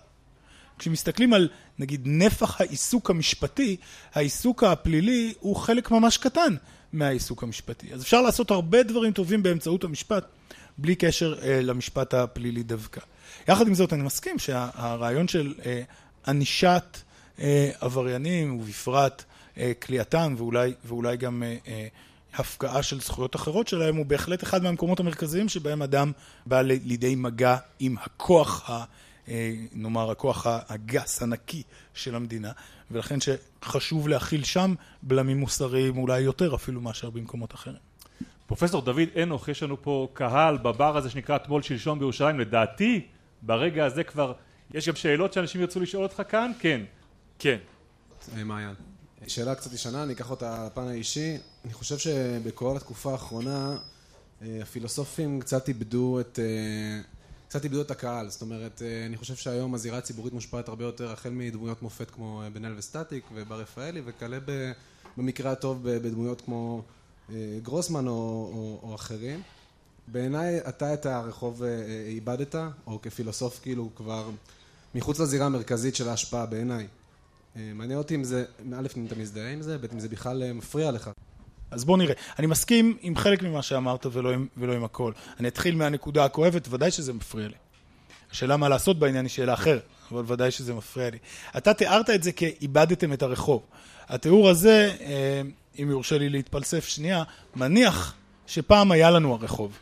כשמסתכלים 0.79 1.33
על 1.33 1.49
נגיד 1.79 2.01
נפח 2.05 2.61
העיסוק 2.61 3.09
המשפטי, 3.09 3.77
העיסוק 4.13 4.63
הפלילי 4.63 5.33
הוא 5.39 5.55
חלק 5.55 5.91
ממש 5.91 6.17
קטן 6.17 6.55
מהעיסוק 6.93 7.43
המשפטי. 7.43 7.93
אז 7.93 8.01
אפשר 8.01 8.21
לעשות 8.21 8.51
הרבה 8.51 8.83
דברים 8.83 9.11
טובים 9.11 9.43
באמצעות 9.43 9.83
המשפט, 9.83 10.25
בלי 10.77 10.95
קשר 10.95 11.35
אה, 11.41 11.61
למשפט 11.61 12.13
הפלילי 12.13 12.63
דווקא. 12.63 13.01
יחד 13.47 13.67
עם 13.67 13.73
זאת 13.73 13.93
אני 13.93 14.03
מסכים 14.03 14.39
שהרעיון 14.39 15.27
של 15.27 15.53
אה, 15.65 15.81
ענישת 16.27 16.97
אה, 17.39 17.71
עבריינים 17.79 18.59
ובפרט 18.59 19.23
אה, 19.57 19.71
כליאתם 19.81 20.35
ואולי, 20.37 20.73
ואולי 20.85 21.17
גם 21.17 21.43
הפקעה 22.33 22.83
של 22.83 23.01
זכויות 23.01 23.35
אחרות 23.35 23.67
שלהם 23.67 23.95
הוא 23.95 24.05
בהחלט 24.05 24.43
אחד 24.43 24.63
מהמקומות 24.63 24.99
המרכזיים 24.99 25.49
שבהם 25.49 25.81
אדם 25.81 26.11
בא 26.45 26.61
לידי 26.61 27.15
מגע 27.15 27.57
עם 27.79 27.95
הכוח, 28.01 28.69
ה, 28.69 28.83
נאמר 29.73 30.11
הכוח 30.11 30.47
הגס, 30.47 31.21
הנקי 31.21 31.63
של 31.93 32.15
המדינה 32.15 32.51
ולכן 32.91 33.17
שחשוב 33.19 34.07
להכיל 34.07 34.43
שם 34.43 34.75
בלמים 35.03 35.37
מוסריים 35.37 35.97
אולי 35.97 36.19
יותר 36.19 36.55
אפילו 36.55 36.81
מאשר 36.81 37.09
במקומות 37.09 37.53
אחרים. 37.53 37.87
פרופסור 38.47 38.81
דוד 38.81 39.07
אנוך, 39.23 39.47
יש 39.47 39.63
לנו 39.63 39.81
פה 39.81 40.07
קהל 40.13 40.57
בבר 40.57 40.97
הזה 40.97 41.09
שנקרא 41.09 41.35
אתמול 41.35 41.61
שלשום 41.61 41.99
בירושלים, 41.99 42.39
לדעתי 42.39 43.07
ברגע 43.41 43.85
הזה 43.85 44.03
כבר, 44.03 44.33
יש 44.73 44.87
גם 44.87 44.95
שאלות 44.95 45.33
שאנשים 45.33 45.61
ירצו 45.61 45.79
לשאול 45.79 46.03
אותך 46.03 46.21
כאן? 46.29 46.51
כן. 46.59 46.81
כן. 47.39 47.57
אה, 48.37 48.43
מעיין. 48.43 48.73
שאלה 49.27 49.55
קצת 49.55 49.73
ישנה, 49.73 50.03
אני 50.03 50.13
אקח 50.13 50.31
אותה 50.31 50.65
לפן 50.65 50.87
האישי. 50.87 51.37
אני 51.65 51.73
חושב 51.73 51.97
שבכל 51.97 52.77
התקופה 52.77 53.11
האחרונה 53.11 53.77
אה, 54.41 54.59
הפילוסופים 54.61 55.39
קצת 55.39 55.67
איבדו 55.67 56.19
את... 56.19 56.39
אה, 57.47 57.49
קצת 57.49 57.63
איבדו 57.63 57.81
את 57.81 57.91
הקהל, 57.91 58.29
זאת 58.29 58.41
אומרת, 58.41 58.81
אני 59.05 59.17
חושב 59.17 59.35
שהיום 59.35 59.73
הזירה 59.73 59.97
הציבורית 59.97 60.33
מושפעת 60.33 60.67
הרבה 60.67 60.83
יותר 60.83 61.11
החל 61.11 61.29
מדמויות 61.29 61.81
מופת 61.81 62.11
כמו 62.11 62.41
בן 62.53 62.65
אל 62.65 62.73
וסטטיק 62.77 63.23
ובר 63.33 63.59
רפאלי 63.59 64.01
וכלה 64.05 64.37
במקרה 65.17 65.51
הטוב 65.51 65.79
בדמויות 65.83 66.41
כמו 66.41 66.83
גרוסמן 67.63 68.07
או, 68.07 68.13
או, 68.13 68.79
או 68.83 68.95
אחרים. 68.95 69.41
בעיניי 70.07 70.59
אתה 70.59 70.93
את 70.93 71.05
הרחוב 71.05 71.63
אה, 71.63 71.69
אה, 71.69 72.03
איבדת, 72.07 72.55
או 72.87 73.01
כפילוסוף 73.01 73.59
כאילו 73.61 73.89
כבר 73.95 74.29
מחוץ 74.95 75.19
לזירה 75.19 75.45
המרכזית 75.45 75.95
של 75.95 76.09
ההשפעה 76.09 76.45
בעיניי. 76.45 76.87
אה, 77.55 77.71
מעניין 77.75 77.97
אותי 77.97 78.15
אם 78.15 78.23
זה, 78.23 78.45
א', 78.77 78.87
אם 78.97 79.05
אתה 79.05 79.15
מזדהה 79.15 79.51
עם 79.51 79.61
זה, 79.61 79.77
ב', 79.77 79.85
אם 79.93 79.99
זה 79.99 80.09
בכלל 80.09 80.53
מפריע 80.53 80.91
לך. 80.91 81.09
אז 81.71 81.85
בוא 81.85 81.97
נראה. 81.97 82.13
אני 82.39 82.47
מסכים 82.47 82.97
עם 83.01 83.15
חלק 83.15 83.43
ממה 83.43 83.61
שאמרת 83.61 84.05
ולא 84.11 84.33
עם, 84.33 84.47
ולא 84.57 84.73
עם 84.73 84.83
הכל. 84.83 85.11
אני 85.39 85.47
אתחיל 85.47 85.75
מהנקודה 85.75 86.25
הכואבת, 86.25 86.67
ודאי 86.69 86.91
שזה 86.91 87.13
מפריע 87.13 87.47
לי. 87.47 87.55
השאלה 88.31 88.57
מה 88.57 88.69
לעשות 88.69 88.99
בעניין 88.99 89.25
היא 89.25 89.29
שאלה 89.29 89.53
אחרת, 89.53 89.83
אבל 90.11 90.23
ודאי 90.27 90.51
שזה 90.51 90.73
מפריע 90.73 91.09
לי. 91.09 91.17
אתה 91.57 91.73
תיארת 91.73 92.09
את 92.09 92.23
זה 92.23 92.31
כאיבדתם 92.31 93.13
את 93.13 93.21
הרחוב. 93.21 93.61
התיאור 94.07 94.49
הזה, 94.49 94.95
אם 95.79 95.89
יורשה 95.89 96.17
לי 96.17 96.29
להתפלסף 96.29 96.87
שנייה, 96.87 97.23
מניח 97.55 98.13
שפעם 98.47 98.91
היה 98.91 99.11
לנו 99.11 99.33
הרחוב. 99.33 99.77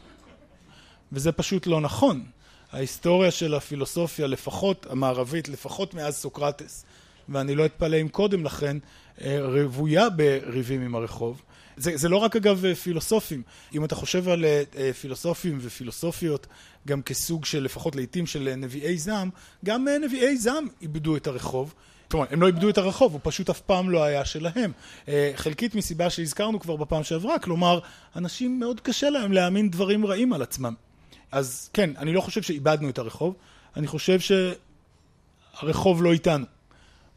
וזה 1.11 1.31
פשוט 1.31 1.67
לא 1.67 1.81
נכון. 1.81 2.23
ההיסטוריה 2.71 3.31
של 3.31 3.53
הפילוסופיה, 3.53 4.27
לפחות 4.27 4.85
המערבית, 4.89 5.49
לפחות 5.49 5.93
מאז 5.93 6.15
סוקרטס, 6.15 6.85
ואני 7.29 7.55
לא 7.55 7.65
אתפלא 7.65 8.01
אם 8.01 8.07
קודם 8.07 8.43
לכן, 8.43 8.77
אה, 9.21 9.37
רוויה 9.41 10.09
בריבים 10.09 10.81
עם 10.81 10.95
הרחוב. 10.95 11.41
זה, 11.77 11.91
זה 11.95 12.09
לא 12.09 12.17
רק 12.17 12.35
אגב 12.35 12.73
פילוסופים, 12.73 13.41
אם 13.73 13.85
אתה 13.85 13.95
חושב 13.95 14.29
על 14.29 14.45
אה, 14.45 14.93
פילוסופים 15.01 15.57
ופילוסופיות 15.61 16.47
גם 16.88 17.01
כסוג 17.01 17.45
של 17.45 17.63
לפחות 17.63 17.95
לעיתים 17.95 18.25
של 18.25 18.53
נביאי 18.57 18.97
זעם, 18.97 19.29
גם 19.65 19.88
אה, 19.88 19.97
נביאי 19.97 20.38
זעם 20.38 20.67
איבדו 20.81 21.17
את 21.17 21.27
הרחוב. 21.27 21.73
כלומר, 22.11 22.25
הם 22.31 22.41
לא 22.41 22.47
איבדו 22.47 22.69
את 22.69 22.77
הרחוב, 22.77 23.13
הוא 23.13 23.19
פשוט 23.23 23.49
אף 23.49 23.61
פעם 23.61 23.89
לא 23.89 24.03
היה 24.03 24.25
שלהם. 24.25 24.71
חלקית 25.35 25.75
מסיבה 25.75 26.09
שהזכרנו 26.09 26.59
כבר 26.59 26.75
בפעם 26.75 27.03
שעברה, 27.03 27.39
כלומר, 27.39 27.79
אנשים 28.15 28.59
מאוד 28.59 28.79
קשה 28.79 29.09
להם 29.09 29.31
להאמין 29.31 29.69
דברים 29.69 30.05
רעים 30.05 30.33
על 30.33 30.41
עצמם. 30.41 30.73
אז 31.31 31.69
כן, 31.73 31.89
אני 31.97 32.13
לא 32.13 32.21
חושב 32.21 32.41
שאיבדנו 32.41 32.89
את 32.89 32.99
הרחוב, 32.99 33.35
אני 33.75 33.88
חושב 33.88 34.19
שהרחוב 34.19 36.03
לא 36.03 36.11
איתנו. 36.13 36.45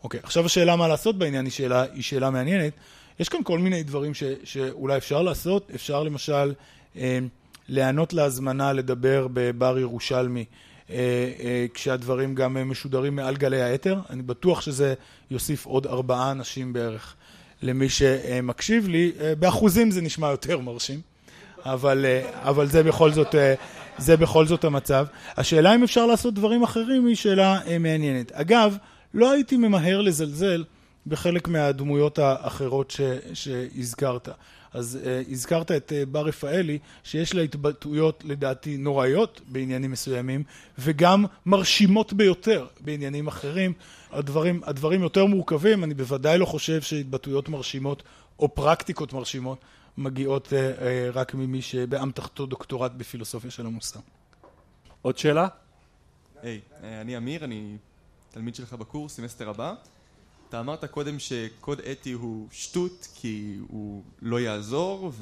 אוקיי, 0.02 0.20
עכשיו 0.22 0.46
השאלה 0.46 0.76
מה 0.76 0.88
לעשות 0.88 1.18
בעניין 1.18 1.44
היא 1.44 1.52
שאלה, 1.52 1.82
היא 1.82 2.02
שאלה 2.02 2.30
מעניינת. 2.30 2.72
יש 3.20 3.28
כאן 3.28 3.40
כל 3.44 3.58
מיני 3.58 3.82
דברים 3.82 4.14
ש, 4.14 4.22
שאולי 4.44 4.96
אפשר 4.96 5.22
לעשות, 5.22 5.70
אפשר 5.74 6.02
למשל 6.02 6.52
אה, 6.96 7.18
להיענות 7.68 8.12
להזמנה 8.12 8.72
לדבר 8.72 9.26
בבר 9.32 9.78
ירושלמי 9.78 10.44
אה, 10.90 10.96
אה, 11.40 11.66
כשהדברים 11.74 12.34
גם 12.34 12.70
משודרים 12.70 13.16
מעל 13.16 13.36
גלי 13.36 13.62
האתר, 13.62 14.00
אני 14.10 14.22
בטוח 14.22 14.60
שזה 14.60 14.94
יוסיף 15.30 15.66
עוד 15.66 15.86
ארבעה 15.86 16.30
אנשים 16.30 16.72
בערך 16.72 17.14
למי 17.62 17.88
שמקשיב 17.88 18.88
לי, 18.88 19.12
אה, 19.20 19.34
באחוזים 19.34 19.90
זה 19.90 20.00
נשמע 20.00 20.30
יותר 20.30 20.58
מרשים. 20.58 21.00
אבל, 21.64 22.06
אה, 22.06 22.48
אבל 22.50 22.66
זה 22.66 22.82
בכל 22.82 23.12
זאת, 23.12 23.34
אה, 23.34 23.54
זה 23.98 24.16
בכל 24.16 24.46
זאת 24.46 24.64
המצב. 24.64 25.06
השאלה 25.36 25.74
אם 25.74 25.82
אפשר 25.82 26.06
לעשות 26.06 26.34
דברים 26.34 26.62
אחרים 26.62 27.06
היא 27.06 27.16
שאלה 27.16 27.60
אה, 27.66 27.78
מעניינת. 27.78 28.32
אגב, 28.32 28.76
לא 29.14 29.30
הייתי 29.32 29.56
ממהר 29.56 30.00
לזלזל 30.00 30.64
בחלק 31.08 31.48
מהדמויות 31.48 32.18
האחרות 32.18 32.90
ש, 32.90 33.00
שהזכרת. 33.34 34.28
אז 34.72 34.98
uh, 35.02 35.32
הזכרת 35.32 35.70
את 35.70 35.92
uh, 35.92 36.10
בר 36.10 36.26
רפאלי, 36.26 36.78
שיש 37.04 37.34
לה 37.34 37.42
התבטאויות 37.42 38.22
לדעתי 38.26 38.76
נוראיות 38.76 39.40
בעניינים 39.48 39.90
מסוימים, 39.90 40.44
וגם 40.78 41.24
מרשימות 41.46 42.12
ביותר 42.12 42.66
בעניינים 42.80 43.26
אחרים. 43.26 43.72
הדברים, 44.12 44.60
הדברים 44.64 45.02
יותר 45.02 45.26
מורכבים, 45.26 45.84
אני 45.84 45.94
בוודאי 45.94 46.38
לא 46.38 46.44
חושב 46.44 46.82
שהתבטאויות 46.82 47.48
מרשימות 47.48 48.02
או 48.38 48.54
פרקטיקות 48.54 49.12
מרשימות 49.12 49.58
מגיעות 49.98 50.52
אה, 50.52 50.58
אה, 50.58 51.10
רק 51.12 51.34
ממי 51.34 51.62
שבאמתחתו 51.62 52.46
דוקטורט 52.46 52.92
בפילוסופיה 52.96 53.50
של 53.50 53.66
המוסר. 53.66 54.00
עוד 55.02 55.18
שאלה? 55.18 55.48
היי, 56.42 56.60
hey, 56.70 56.84
אני 56.84 57.16
אמיר, 57.16 57.44
אני 57.44 57.76
תלמיד 58.30 58.54
שלך 58.54 58.72
בקורס, 58.72 59.16
סמסטר 59.16 59.48
הבא. 59.48 59.74
אתה 60.48 60.60
אמרת 60.60 60.84
קודם 60.84 61.18
שקוד 61.18 61.80
אתי 61.80 62.12
הוא 62.12 62.48
שטות 62.52 63.08
כי 63.14 63.56
הוא 63.68 64.02
לא 64.22 64.40
יעזור 64.40 65.12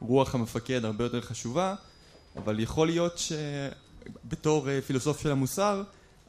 ורוח 0.00 0.34
המפקד 0.34 0.84
הרבה 0.84 1.04
יותר 1.04 1.20
חשובה, 1.20 1.74
אבל 2.36 2.60
יכול 2.60 2.86
להיות 2.86 3.18
שבתור 3.18 4.80
פילוסוף 4.80 5.20
של 5.20 5.30
המוסר 5.30 5.82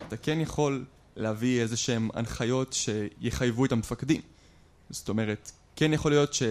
אתה 0.07 0.17
כן 0.17 0.41
יכול 0.41 0.85
להביא 1.15 1.61
איזה 1.61 1.77
שהם 1.77 2.09
הנחיות 2.13 2.73
שיחייבו 2.73 3.65
את 3.65 3.71
המפקדים. 3.71 4.21
זאת 4.89 5.09
אומרת, 5.09 5.51
כן 5.75 5.93
יכול 5.93 6.11
להיות 6.11 6.33
ש... 6.33 6.43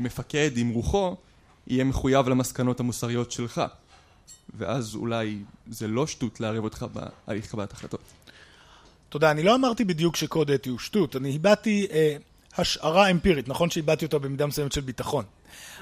מפקד 0.00 0.50
עם 0.56 0.70
רוחו 0.70 1.16
יהיה 1.66 1.84
מחויב 1.84 2.28
למסקנות 2.28 2.80
המוסריות 2.80 3.32
שלך 3.32 3.62
ואז 4.54 4.94
אולי 4.94 5.38
זה 5.70 5.88
לא 5.88 6.06
שטות 6.06 6.40
לערב 6.40 6.64
אותך 6.64 6.86
בהליך 7.26 7.50
קבלת 7.50 7.72
החלטות. 7.72 8.00
תודה, 9.12 9.30
אני 9.30 9.42
לא 9.42 9.54
אמרתי 9.54 9.84
בדיוק 9.84 10.16
שקוד 10.16 10.50
אתי 10.50 10.70
הוא 10.70 10.78
שטות, 10.78 11.16
אני 11.16 11.34
הבעתי 11.34 11.86
אה, 11.92 12.16
השערה 12.56 13.10
אמפירית, 13.10 13.48
נכון 13.48 13.70
שהבעתי 13.70 14.04
אותה 14.04 14.18
במידה 14.18 14.46
מסוימת 14.46 14.72
של 14.72 14.80
ביטחון, 14.80 15.24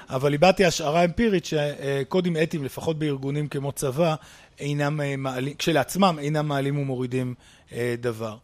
אבל 0.09 0.33
הבעתי 0.33 0.65
השערה 0.65 1.03
אמפירית 1.03 1.45
שקודים 1.45 2.37
אתיים, 2.37 2.63
לפחות 2.63 2.99
בארגונים 2.99 3.47
כמו 3.47 3.71
צבא, 3.71 4.15
אינם 4.59 5.01
אה, 5.01 5.15
מעלים, 5.17 5.53
כשלעצמם 5.53 6.17
אינם 6.21 6.47
מעלים 6.47 6.79
ומורידים 6.79 7.33
אה, 7.73 7.95
דבר. 8.01 8.37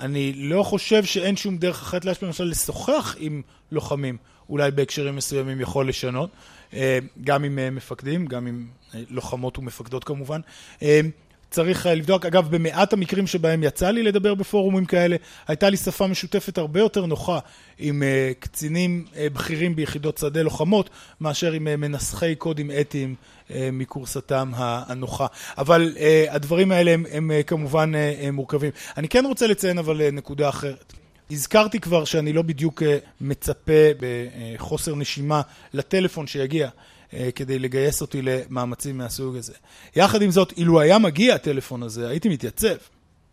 אני 0.00 0.32
לא 0.32 0.62
חושב 0.62 1.04
שאין 1.04 1.36
שום 1.36 1.58
דרך 1.58 1.82
אחרת 1.82 2.04
להשפיע, 2.04 2.26
למשל 2.26 2.44
לשוחח 2.44 3.16
עם 3.18 3.42
לוחמים, 3.72 4.16
אולי 4.48 4.70
בהקשרים 4.70 5.16
מסוימים 5.16 5.60
יכול 5.60 5.88
לשנות, 5.88 6.30
אה, 6.74 6.98
גם 7.24 7.44
עם 7.44 7.58
אה, 7.58 7.70
מפקדים, 7.70 8.26
גם 8.26 8.46
עם 8.46 8.66
אה, 8.94 9.00
לוחמות 9.10 9.58
ומפקדות 9.58 10.04
כמובן. 10.04 10.40
צריך 11.52 11.86
לבדוק, 11.86 12.26
אגב 12.26 12.48
במעט 12.50 12.92
המקרים 12.92 13.26
שבהם 13.26 13.62
יצא 13.62 13.90
לי 13.90 14.02
לדבר 14.02 14.34
בפורומים 14.34 14.84
כאלה, 14.84 15.16
הייתה 15.48 15.70
לי 15.70 15.76
שפה 15.76 16.06
משותפת 16.06 16.58
הרבה 16.58 16.80
יותר 16.80 17.06
נוחה 17.06 17.38
עם 17.78 18.02
קצינים 18.38 19.04
בכירים 19.32 19.76
ביחידות 19.76 20.18
שדה 20.18 20.42
לוחמות, 20.42 20.90
מאשר 21.20 21.52
עם 21.52 21.64
מנסחי 21.64 22.34
קודים 22.34 22.70
אתיים 22.80 23.14
מקורסתם 23.50 24.50
הנוחה. 24.54 25.26
אבל 25.58 25.94
הדברים 26.30 26.72
האלה 26.72 26.90
הם, 26.90 27.04
הם 27.12 27.30
כמובן 27.46 27.92
מורכבים. 28.32 28.70
אני 28.96 29.08
כן 29.08 29.26
רוצה 29.26 29.46
לציין 29.46 29.78
אבל 29.78 30.10
נקודה 30.10 30.48
אחרת. 30.48 30.92
הזכרתי 31.32 31.80
כבר 31.80 32.04
שאני 32.04 32.32
לא 32.32 32.42
בדיוק 32.42 32.82
אה, 32.82 32.98
מצפה 33.20 33.82
בחוסר 34.00 34.94
נשימה 34.94 35.42
לטלפון 35.74 36.26
שיגיע 36.26 36.64
אה, 36.64 36.70
כדי 37.34 37.58
לגייס 37.58 38.00
אותי 38.00 38.22
למאמצים 38.22 38.98
מהסוג 38.98 39.36
הזה. 39.36 39.52
יחד 39.96 40.22
עם 40.22 40.30
זאת, 40.30 40.52
אילו 40.56 40.80
היה 40.80 40.98
מגיע 40.98 41.34
הטלפון 41.34 41.82
הזה, 41.82 42.08
הייתי 42.08 42.28
מתייצב. 42.28 42.76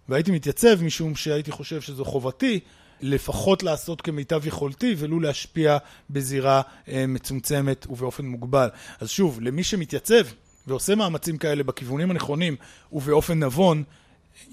והייתי 0.09 0.31
מתייצב 0.31 0.83
משום 0.83 1.15
שהייתי 1.15 1.51
חושב 1.51 1.81
שזו 1.81 2.05
חובתי 2.05 2.59
לפחות 3.01 3.63
לעשות 3.63 4.01
כמיטב 4.01 4.47
יכולתי 4.47 4.95
ולו 4.97 5.19
להשפיע 5.19 5.77
בזירה 6.09 6.61
אה, 6.87 7.05
מצומצמת 7.07 7.87
ובאופן 7.89 8.25
מוגבל. 8.25 8.69
אז 8.99 9.09
שוב, 9.09 9.41
למי 9.41 9.63
שמתייצב 9.63 10.23
ועושה 10.67 10.95
מאמצים 10.95 11.37
כאלה 11.37 11.63
בכיוונים 11.63 12.11
הנכונים 12.11 12.55
ובאופן 12.91 13.43
נבון, 13.43 13.83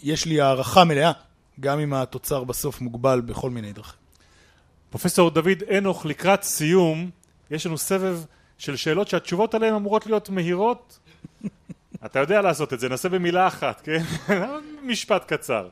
יש 0.03 0.27
לי 0.27 0.41
הערכה 0.41 0.85
מלאה 0.85 1.13
גם 1.61 1.81
אם 1.81 1.95
התוצר 1.95 2.45
בסוף 2.45 2.81
מוגבל 2.81 3.21
בכל 3.21 3.51
מיני 3.51 3.73
דרכים. 3.73 4.01
פרופסור 4.91 5.31
דוד 5.31 5.63
אנוך, 5.79 6.07
לקראת 6.07 6.43
סיום, 6.43 7.11
יש 7.51 7.67
לנו 7.67 7.79
סבב 7.79 8.21
של 8.59 8.77
שאלות 8.77 9.09
שהתשובות 9.09 9.55
עליהן 9.55 9.75
אמורות 9.75 10.07
להיות 10.07 10.29
מהירות. 10.29 10.99
אתה 12.05 12.19
יודע 12.19 12.43
לעשות 12.43 12.73
את 12.73 12.81
זה, 12.81 12.89
נעשה 12.89 13.09
במילה 13.09 13.47
אחת, 13.47 13.81
כן? 13.81 14.03
משפט 14.89 15.33
קצר. 15.33 15.69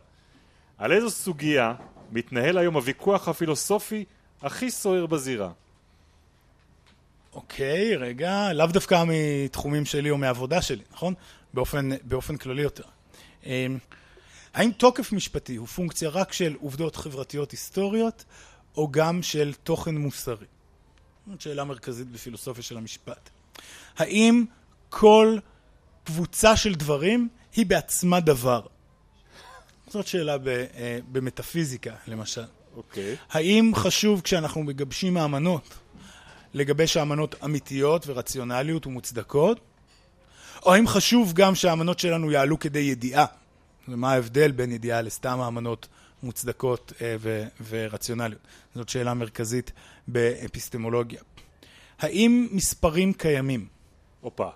על 0.78 0.92
איזו 0.92 1.10
סוגיה 1.10 1.74
מתנהל 2.12 2.58
היום 2.58 2.74
הוויכוח 2.74 3.28
הפילוסופי 3.28 4.04
הכי 4.42 4.70
סוער 4.70 5.06
בזירה? 5.06 5.50
אוקיי, 7.32 7.96
רגע, 7.96 8.52
לאו 8.52 8.66
דווקא 8.66 9.04
מתחומים 9.06 9.84
שלי 9.84 10.10
או 10.10 10.18
מעבודה 10.18 10.62
שלי, 10.62 10.82
נכון? 10.92 11.14
באופן, 11.54 11.88
באופן 12.02 12.36
כללי 12.36 12.62
יותר. 12.62 12.84
אמ, 13.46 13.78
האם 14.54 14.70
תוקף 14.72 15.12
משפטי 15.12 15.56
הוא 15.56 15.66
פונקציה 15.66 16.08
רק 16.08 16.32
של 16.32 16.56
עובדות 16.60 16.96
חברתיות 16.96 17.50
היסטוריות, 17.50 18.24
או 18.76 18.88
גם 18.90 19.22
של 19.22 19.52
תוכן 19.62 19.96
מוסרי? 19.96 20.46
זאת 21.30 21.40
שאלה 21.40 21.64
מרכזית 21.64 22.08
בפילוסופיה 22.08 22.62
של 22.62 22.76
המשפט. 22.76 23.30
האם 23.96 24.44
כל 24.90 25.38
קבוצה 26.04 26.56
של 26.56 26.74
דברים 26.74 27.28
היא 27.56 27.66
בעצמה 27.66 28.20
דבר? 28.20 28.60
זאת 29.88 30.06
שאלה 30.06 30.36
אה, 30.46 30.98
במטאפיזיקה, 31.12 31.94
למשל. 32.06 32.44
אוקיי. 32.76 33.14
Okay. 33.14 33.16
האם 33.30 33.72
חשוב 33.74 34.20
כשאנחנו 34.20 34.62
מגבשים 34.62 35.16
האמנות, 35.16 35.74
לגבש 36.54 36.96
האמנות 36.96 37.34
אמיתיות 37.44 38.06
ורציונליות 38.06 38.86
ומוצדקות? 38.86 39.60
או 40.62 40.74
האם 40.74 40.88
חשוב 40.88 41.32
גם 41.32 41.54
שהאמנות 41.54 41.98
שלנו 41.98 42.30
יעלו 42.30 42.58
כדי 42.58 42.78
ידיעה? 42.78 43.26
ומה 43.88 44.12
ההבדל 44.12 44.50
בין 44.52 44.72
ידיעה 44.72 45.02
לסתם 45.02 45.40
האמנות 45.40 45.88
מוצדקות 46.24 46.92
אה, 47.00 47.16
ו- 47.20 47.44
ורציונליות. 47.68 48.40
זאת 48.74 48.88
שאלה 48.88 49.14
מרכזית 49.14 49.72
באפיסטמולוגיה. 50.08 51.20
האם 51.98 52.48
מספרים 52.50 53.12
קיימים? 53.12 53.66
הופה. 54.20 54.48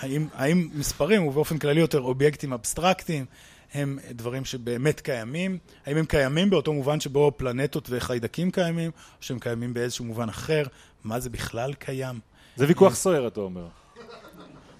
האם, 0.00 0.26
האם 0.34 0.68
מספרים, 0.74 1.26
ובאופן 1.26 1.58
כללי 1.58 1.80
יותר 1.80 2.00
אובייקטים 2.00 2.52
אבסטרקטיים, 2.52 3.26
הם 3.74 3.98
דברים 4.10 4.44
שבאמת 4.44 5.00
קיימים? 5.00 5.58
האם 5.86 5.96
הם 5.96 6.06
קיימים 6.06 6.50
באותו 6.50 6.72
מובן 6.72 7.00
שבו 7.00 7.32
פלנטות 7.36 7.86
וחיידקים 7.90 8.50
קיימים, 8.50 8.90
או 8.90 9.16
שהם 9.20 9.38
קיימים 9.38 9.74
באיזשהו 9.74 10.04
מובן 10.04 10.28
אחר? 10.28 10.62
מה 11.04 11.20
זה 11.20 11.30
בכלל 11.30 11.74
קיים? 11.74 12.20
זה 12.56 12.66
ויכוח 12.68 12.94
סוער, 12.94 13.26
אתה 13.26 13.40
אומר. 13.40 13.66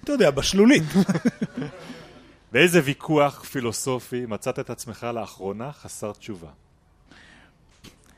אתה 0.03 0.11
יודע, 0.11 0.31
בשלולית. 0.31 0.83
באיזה 2.55 2.81
ויכוח 2.83 3.43
פילוסופי 3.43 4.25
מצאת 4.25 4.59
את 4.59 4.69
עצמך 4.69 5.07
לאחרונה 5.13 5.71
חסר 5.71 6.11
תשובה? 6.11 6.49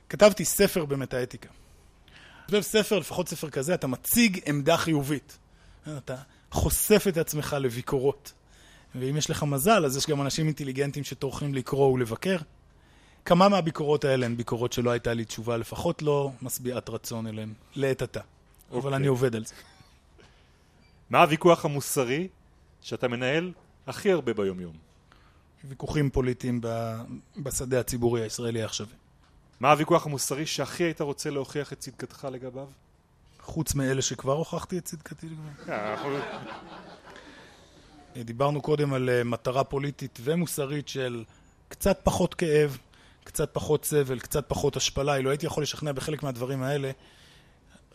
כתבתי 0.10 0.46
ספר 0.46 0.86
במטאטיקה. 0.86 1.50
כותב 2.46 2.62
ספר, 2.62 3.00
לפחות 3.00 3.30
ספר 3.30 3.50
כזה, 3.50 3.74
אתה 3.74 3.88
מציג 3.88 4.40
עמדה 4.46 4.78
חיובית. 4.78 5.38
אתה 5.98 6.16
חושף 6.52 7.06
את 7.08 7.18
עצמך 7.18 7.56
לביקורות. 7.60 8.34
ואם 8.96 9.18
יש 9.18 9.30
לך 9.30 9.44
מזל, 9.44 9.86
אז 9.86 9.98
יש 9.98 10.08
גם 10.08 10.22
אנשים 10.22 10.46
אינטליגנטים 10.46 11.04
שטורחים 11.04 11.54
לקרוא 11.54 11.94
ולבקר. 11.94 12.38
כמה 13.26 13.50
מהביקורות 13.50 14.06
האלה 14.06 14.26
הן 14.26 14.38
ביקורות 14.38 14.74
שלא 14.74 14.90
הייתה 14.90 15.14
לי 15.14 15.26
תשובה, 15.26 15.58
לפחות 15.58 16.02
לא 16.02 16.32
משביעת 16.42 16.90
רצון 16.90 17.28
אליהן, 17.28 17.54
לעת 17.76 18.02
עתה. 18.02 18.20
Okay. 18.20 18.24
אבל 18.72 18.78
אוקיי. 18.78 18.96
אני 18.96 19.08
עובד 19.08 19.36
על 19.36 19.46
זה. 19.46 19.56
מה 21.10 21.22
הוויכוח 21.22 21.66
המוסרי 21.66 22.28
שאתה 22.82 23.08
מנהל 23.08 23.52
הכי 23.88 24.12
הרבה 24.12 24.34
ביומיום. 24.34 24.74
ויכוחים 25.64 26.10
פוליטיים 26.10 26.62
בשדה 27.38 27.80
הציבורי 27.80 28.22
הישראלי 28.22 28.62
העכשווי. 28.62 28.94
מה 29.60 29.72
הוויכוח 29.72 30.06
המוסרי 30.06 30.46
שהכי 30.46 30.84
היית 30.84 31.02
רוצה 31.02 31.30
להוכיח 31.30 31.74
את 31.74 31.80
צדקתך 31.80 32.28
לגביו? 32.32 32.68
חוץ 33.42 33.76
מאלה 33.76 34.02
שכבר 34.02 34.34
הוכחתי 34.34 34.78
את 34.78 34.86
צדקתי 34.86 35.28
לגביו? 35.30 35.76
אה, 38.16 38.24
דיברנו 38.24 38.62
קודם 38.62 38.94
על 38.94 39.10
אה, 39.10 39.24
מטרה 39.24 39.64
פוליטית 39.64 40.20
ומוסרית 40.24 40.88
של 40.88 41.24
קצת 41.68 42.00
פחות 42.04 42.34
כאב, 42.34 42.78
קצת 43.24 43.50
פחות 43.54 43.86
סבל, 43.86 44.20
קצת 44.20 44.46
פחות 44.48 44.76
השפלה. 44.76 45.16
אילו 45.16 45.30
הייתי 45.30 45.46
יכול 45.46 45.64
לשכנע 45.64 45.92
בחלק 45.92 46.24
מהדברים 46.24 46.64
האלה, 46.64 46.92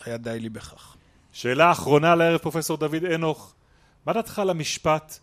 היה 0.04 0.16
די 0.16 0.40
לי 0.40 0.48
בכך. 0.48 0.96
שאלה 1.32 1.72
אחרונה 1.72 2.14
לערב 2.14 2.38
פרופסור 2.38 2.76
דוד 2.76 3.04
אנוך, 3.14 3.54
מה 4.06 4.12
דעתך 4.12 4.38
על 4.38 4.50
המשפט 4.50 5.18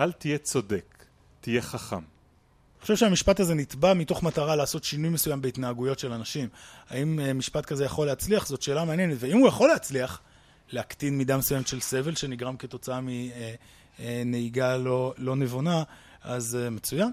אל 0.00 0.12
תהיה 0.12 0.38
צודק, 0.38 1.04
תהיה 1.40 1.62
חכם. 1.62 1.96
אני 1.96 2.82
חושב 2.82 2.96
שהמשפט 2.96 3.40
הזה 3.40 3.54
נתבע 3.54 3.94
מתוך 3.94 4.22
מטרה 4.22 4.56
לעשות 4.56 4.84
שינוי 4.84 5.10
מסוים 5.10 5.42
בהתנהגויות 5.42 5.98
של 5.98 6.12
אנשים. 6.12 6.48
האם 6.88 7.20
אה, 7.20 7.32
משפט 7.32 7.66
כזה 7.66 7.84
יכול 7.84 8.06
להצליח? 8.06 8.46
זאת 8.46 8.62
שאלה 8.62 8.84
מעניינת. 8.84 9.16
ואם 9.20 9.38
הוא 9.38 9.48
יכול 9.48 9.68
להצליח, 9.68 10.20
להקטין 10.70 11.18
מידה 11.18 11.36
מסוימת 11.36 11.66
של 11.68 11.80
סבל 11.80 12.14
שנגרם 12.14 12.56
כתוצאה 12.56 13.00
מנהיגה 13.00 14.66
אה, 14.66 14.72
אה, 14.72 14.78
לא, 14.78 15.14
לא 15.18 15.36
נבונה, 15.36 15.82
אז 16.22 16.58
מצוין. 16.70 17.10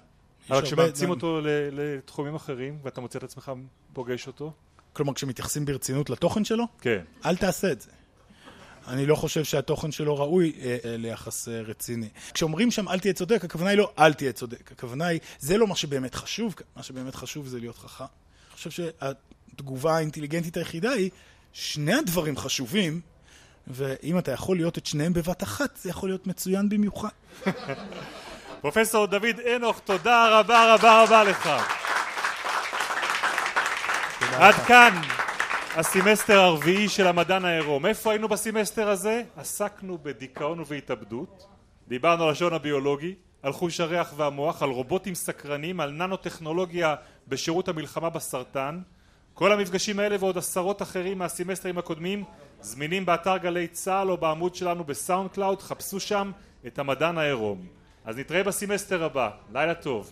אבל 0.50 0.62
כשמאמצים 0.62 1.10
אותו 1.10 1.40
לתחומים 1.72 2.36
אחרים, 2.36 2.80
ואתה 2.84 3.02
מוצא 3.02 3.20
את 3.20 3.24
עצמך 3.24 3.52
פוגש 3.94 4.28
אותו? 4.28 4.54
כלומר, 4.94 5.14
כשמתייחסים 5.14 5.66
ברצינות 5.66 6.10
לתוכן 6.10 6.46
שלו? 6.46 6.66
כן. 6.82 7.02
אל 7.26 7.36
תעשה 7.36 7.72
את 7.72 7.82
זה. 7.82 7.90
אני 8.88 9.06
לא 9.06 9.16
חושב 9.16 9.44
שהתוכן 9.44 9.92
שלו 9.92 10.18
ראוי 10.18 10.54
אה, 10.62 10.78
אה, 10.86 10.98
ליחס 10.98 11.48
אה, 11.50 11.62
רציני. 11.62 12.10
כשאומרים 12.34 12.72
שם 12.72 12.90
אל 12.90 13.00
תהיה 13.00 13.14
צודק, 13.14 13.46
הכוונה 13.46 13.70
היא 13.70 13.78
לא 13.78 13.92
אל 14.00 14.14
תהיה 14.14 14.32
צודק. 14.32 14.72
הכוונה 14.72 15.06
היא, 15.06 15.20
זה 15.40 15.58
לא 15.58 15.68
מה 15.68 15.76
שבאמת 15.76 16.16
חשוב, 16.16 16.56
מה 16.76 16.84
שבאמת 16.84 17.16
חשוב 17.16 17.48
זה 17.48 17.60
להיות 17.60 17.78
חכם. 17.78 18.04
אני 18.04 18.58
חושב 18.58 18.70
שהתגובה 18.72 19.96
האינטליגנטית 19.96 20.58
היחידה 20.58 20.92
היא, 20.92 21.10
שני 21.54 21.94
הדברים 21.94 22.38
חשובים, 22.38 23.02
ואם 23.68 24.18
אתה 24.18 24.32
יכול 24.32 24.56
להיות 24.58 24.78
את 24.78 24.86
שניהם 24.86 25.14
בבת 25.14 25.44
אחת, 25.44 25.80
זה 25.82 25.90
יכול 25.90 26.10
להיות 26.10 26.28
מצוין 26.28 26.70
במיוחד. 26.70 27.10
פרופסור 28.62 29.06
דוד 29.08 29.40
אנוך, 29.56 29.80
תודה 29.80 30.40
רבה 30.40 30.74
רבה 30.76 31.04
רבה 31.04 31.24
לך. 31.24 31.50
עד 34.32 34.56
כאן. 34.56 35.23
הסמסטר 35.76 36.40
הרביעי 36.40 36.90
של 36.90 37.08
המדען 37.08 37.46
העירום. 37.46 37.86
איפה 37.86 38.12
היינו 38.12 38.28
בסמסטר 38.28 38.90
הזה? 38.90 39.24
עסקנו 39.38 39.98
בדיכאון 40.04 40.60
ובהתאבדות. 40.60 41.48
דיברנו 41.88 42.24
על 42.24 42.30
השעון 42.30 42.54
הביולוגי, 42.54 43.16
על 43.44 43.54
חוש 43.54 43.80
הריח 43.80 44.14
והמוח, 44.18 44.64
על 44.64 44.70
רובוטים 44.70 45.16
סקרנים, 45.16 45.80
על 45.80 45.92
ננו-טכנולוגיה 45.92 46.96
בשירות 47.28 47.68
המלחמה 47.68 48.10
בסרטן. 48.10 48.80
כל 49.34 49.52
המפגשים 49.52 50.00
האלה 50.00 50.16
ועוד 50.20 50.38
עשרות 50.38 50.82
אחרים 50.82 51.18
מהסמסטרים 51.18 51.78
הקודמים 51.78 52.24
זמינים 52.62 53.06
באתר 53.06 53.38
גלי 53.38 53.68
צה"ל 53.68 54.12
או 54.12 54.18
בעמוד 54.18 54.56
שלנו 54.56 54.84
ב 54.84 55.30
SoundCloud, 55.30 55.62
חפשו 55.62 56.00
שם 56.00 56.32
את 56.68 56.80
המדען 56.80 57.18
העירום. 57.18 57.68
אז 58.06 58.18
נתראה 58.18 58.44
בסמסטר 58.44 59.04
הבא, 59.04 59.30
לילה 59.54 59.74
טוב. 59.74 60.12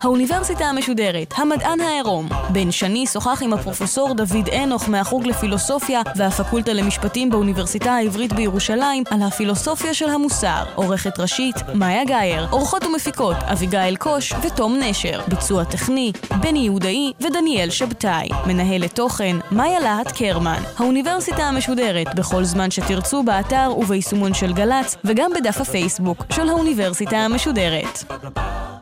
האוניברסיטה 0.00 0.64
המשודרת, 0.64 1.34
המדען 1.36 1.80
העירום. 1.80 2.28
בן 2.52 2.70
שני 2.70 3.06
שוחח 3.06 3.42
עם 3.42 3.52
הפרופסור 3.52 4.14
דוד 4.14 4.48
אנוך 4.62 4.88
מהחוג 4.88 5.26
לפילוסופיה 5.26 6.02
והפקולטה 6.16 6.72
למשפטים 6.72 7.30
באוניברסיטה 7.30 7.92
העברית 7.92 8.32
בירושלים 8.32 9.04
על 9.10 9.22
הפילוסופיה 9.22 9.94
של 9.94 10.08
המוסר. 10.08 10.64
עורכת 10.74 11.20
ראשית, 11.20 11.56
מאיה 11.74 12.04
גאייר. 12.04 12.46
עורכות 12.50 12.84
ומפיקות, 12.84 13.36
אביגיל 13.36 13.96
קוש 13.96 14.32
ותום 14.42 14.76
נשר. 14.76 15.20
ביצוע 15.28 15.64
טכני, 15.64 16.12
בני 16.40 16.58
יהודאי 16.58 17.12
ודניאל 17.20 17.70
שבתאי. 17.70 18.28
מנהלת 18.46 18.94
תוכן, 18.94 19.36
מאיה 19.50 19.80
להט 19.80 20.12
קרמן. 20.12 20.62
האוניברסיטה 20.78 21.42
המשודרת, 21.42 22.14
בכל 22.14 22.44
זמן 22.44 22.70
שתרצו 22.70 23.22
באתר 23.22 23.72
וביישומון 23.78 24.34
של 24.34 24.52
גל"צ, 24.52 24.96
וגם 25.04 25.30
בדף 25.36 25.60
הפייסבוק 25.60 26.24
של 26.32 26.48
האוניברסיטה 26.48 27.16
המשודרת. 27.16 27.97
Bye. 28.04 28.80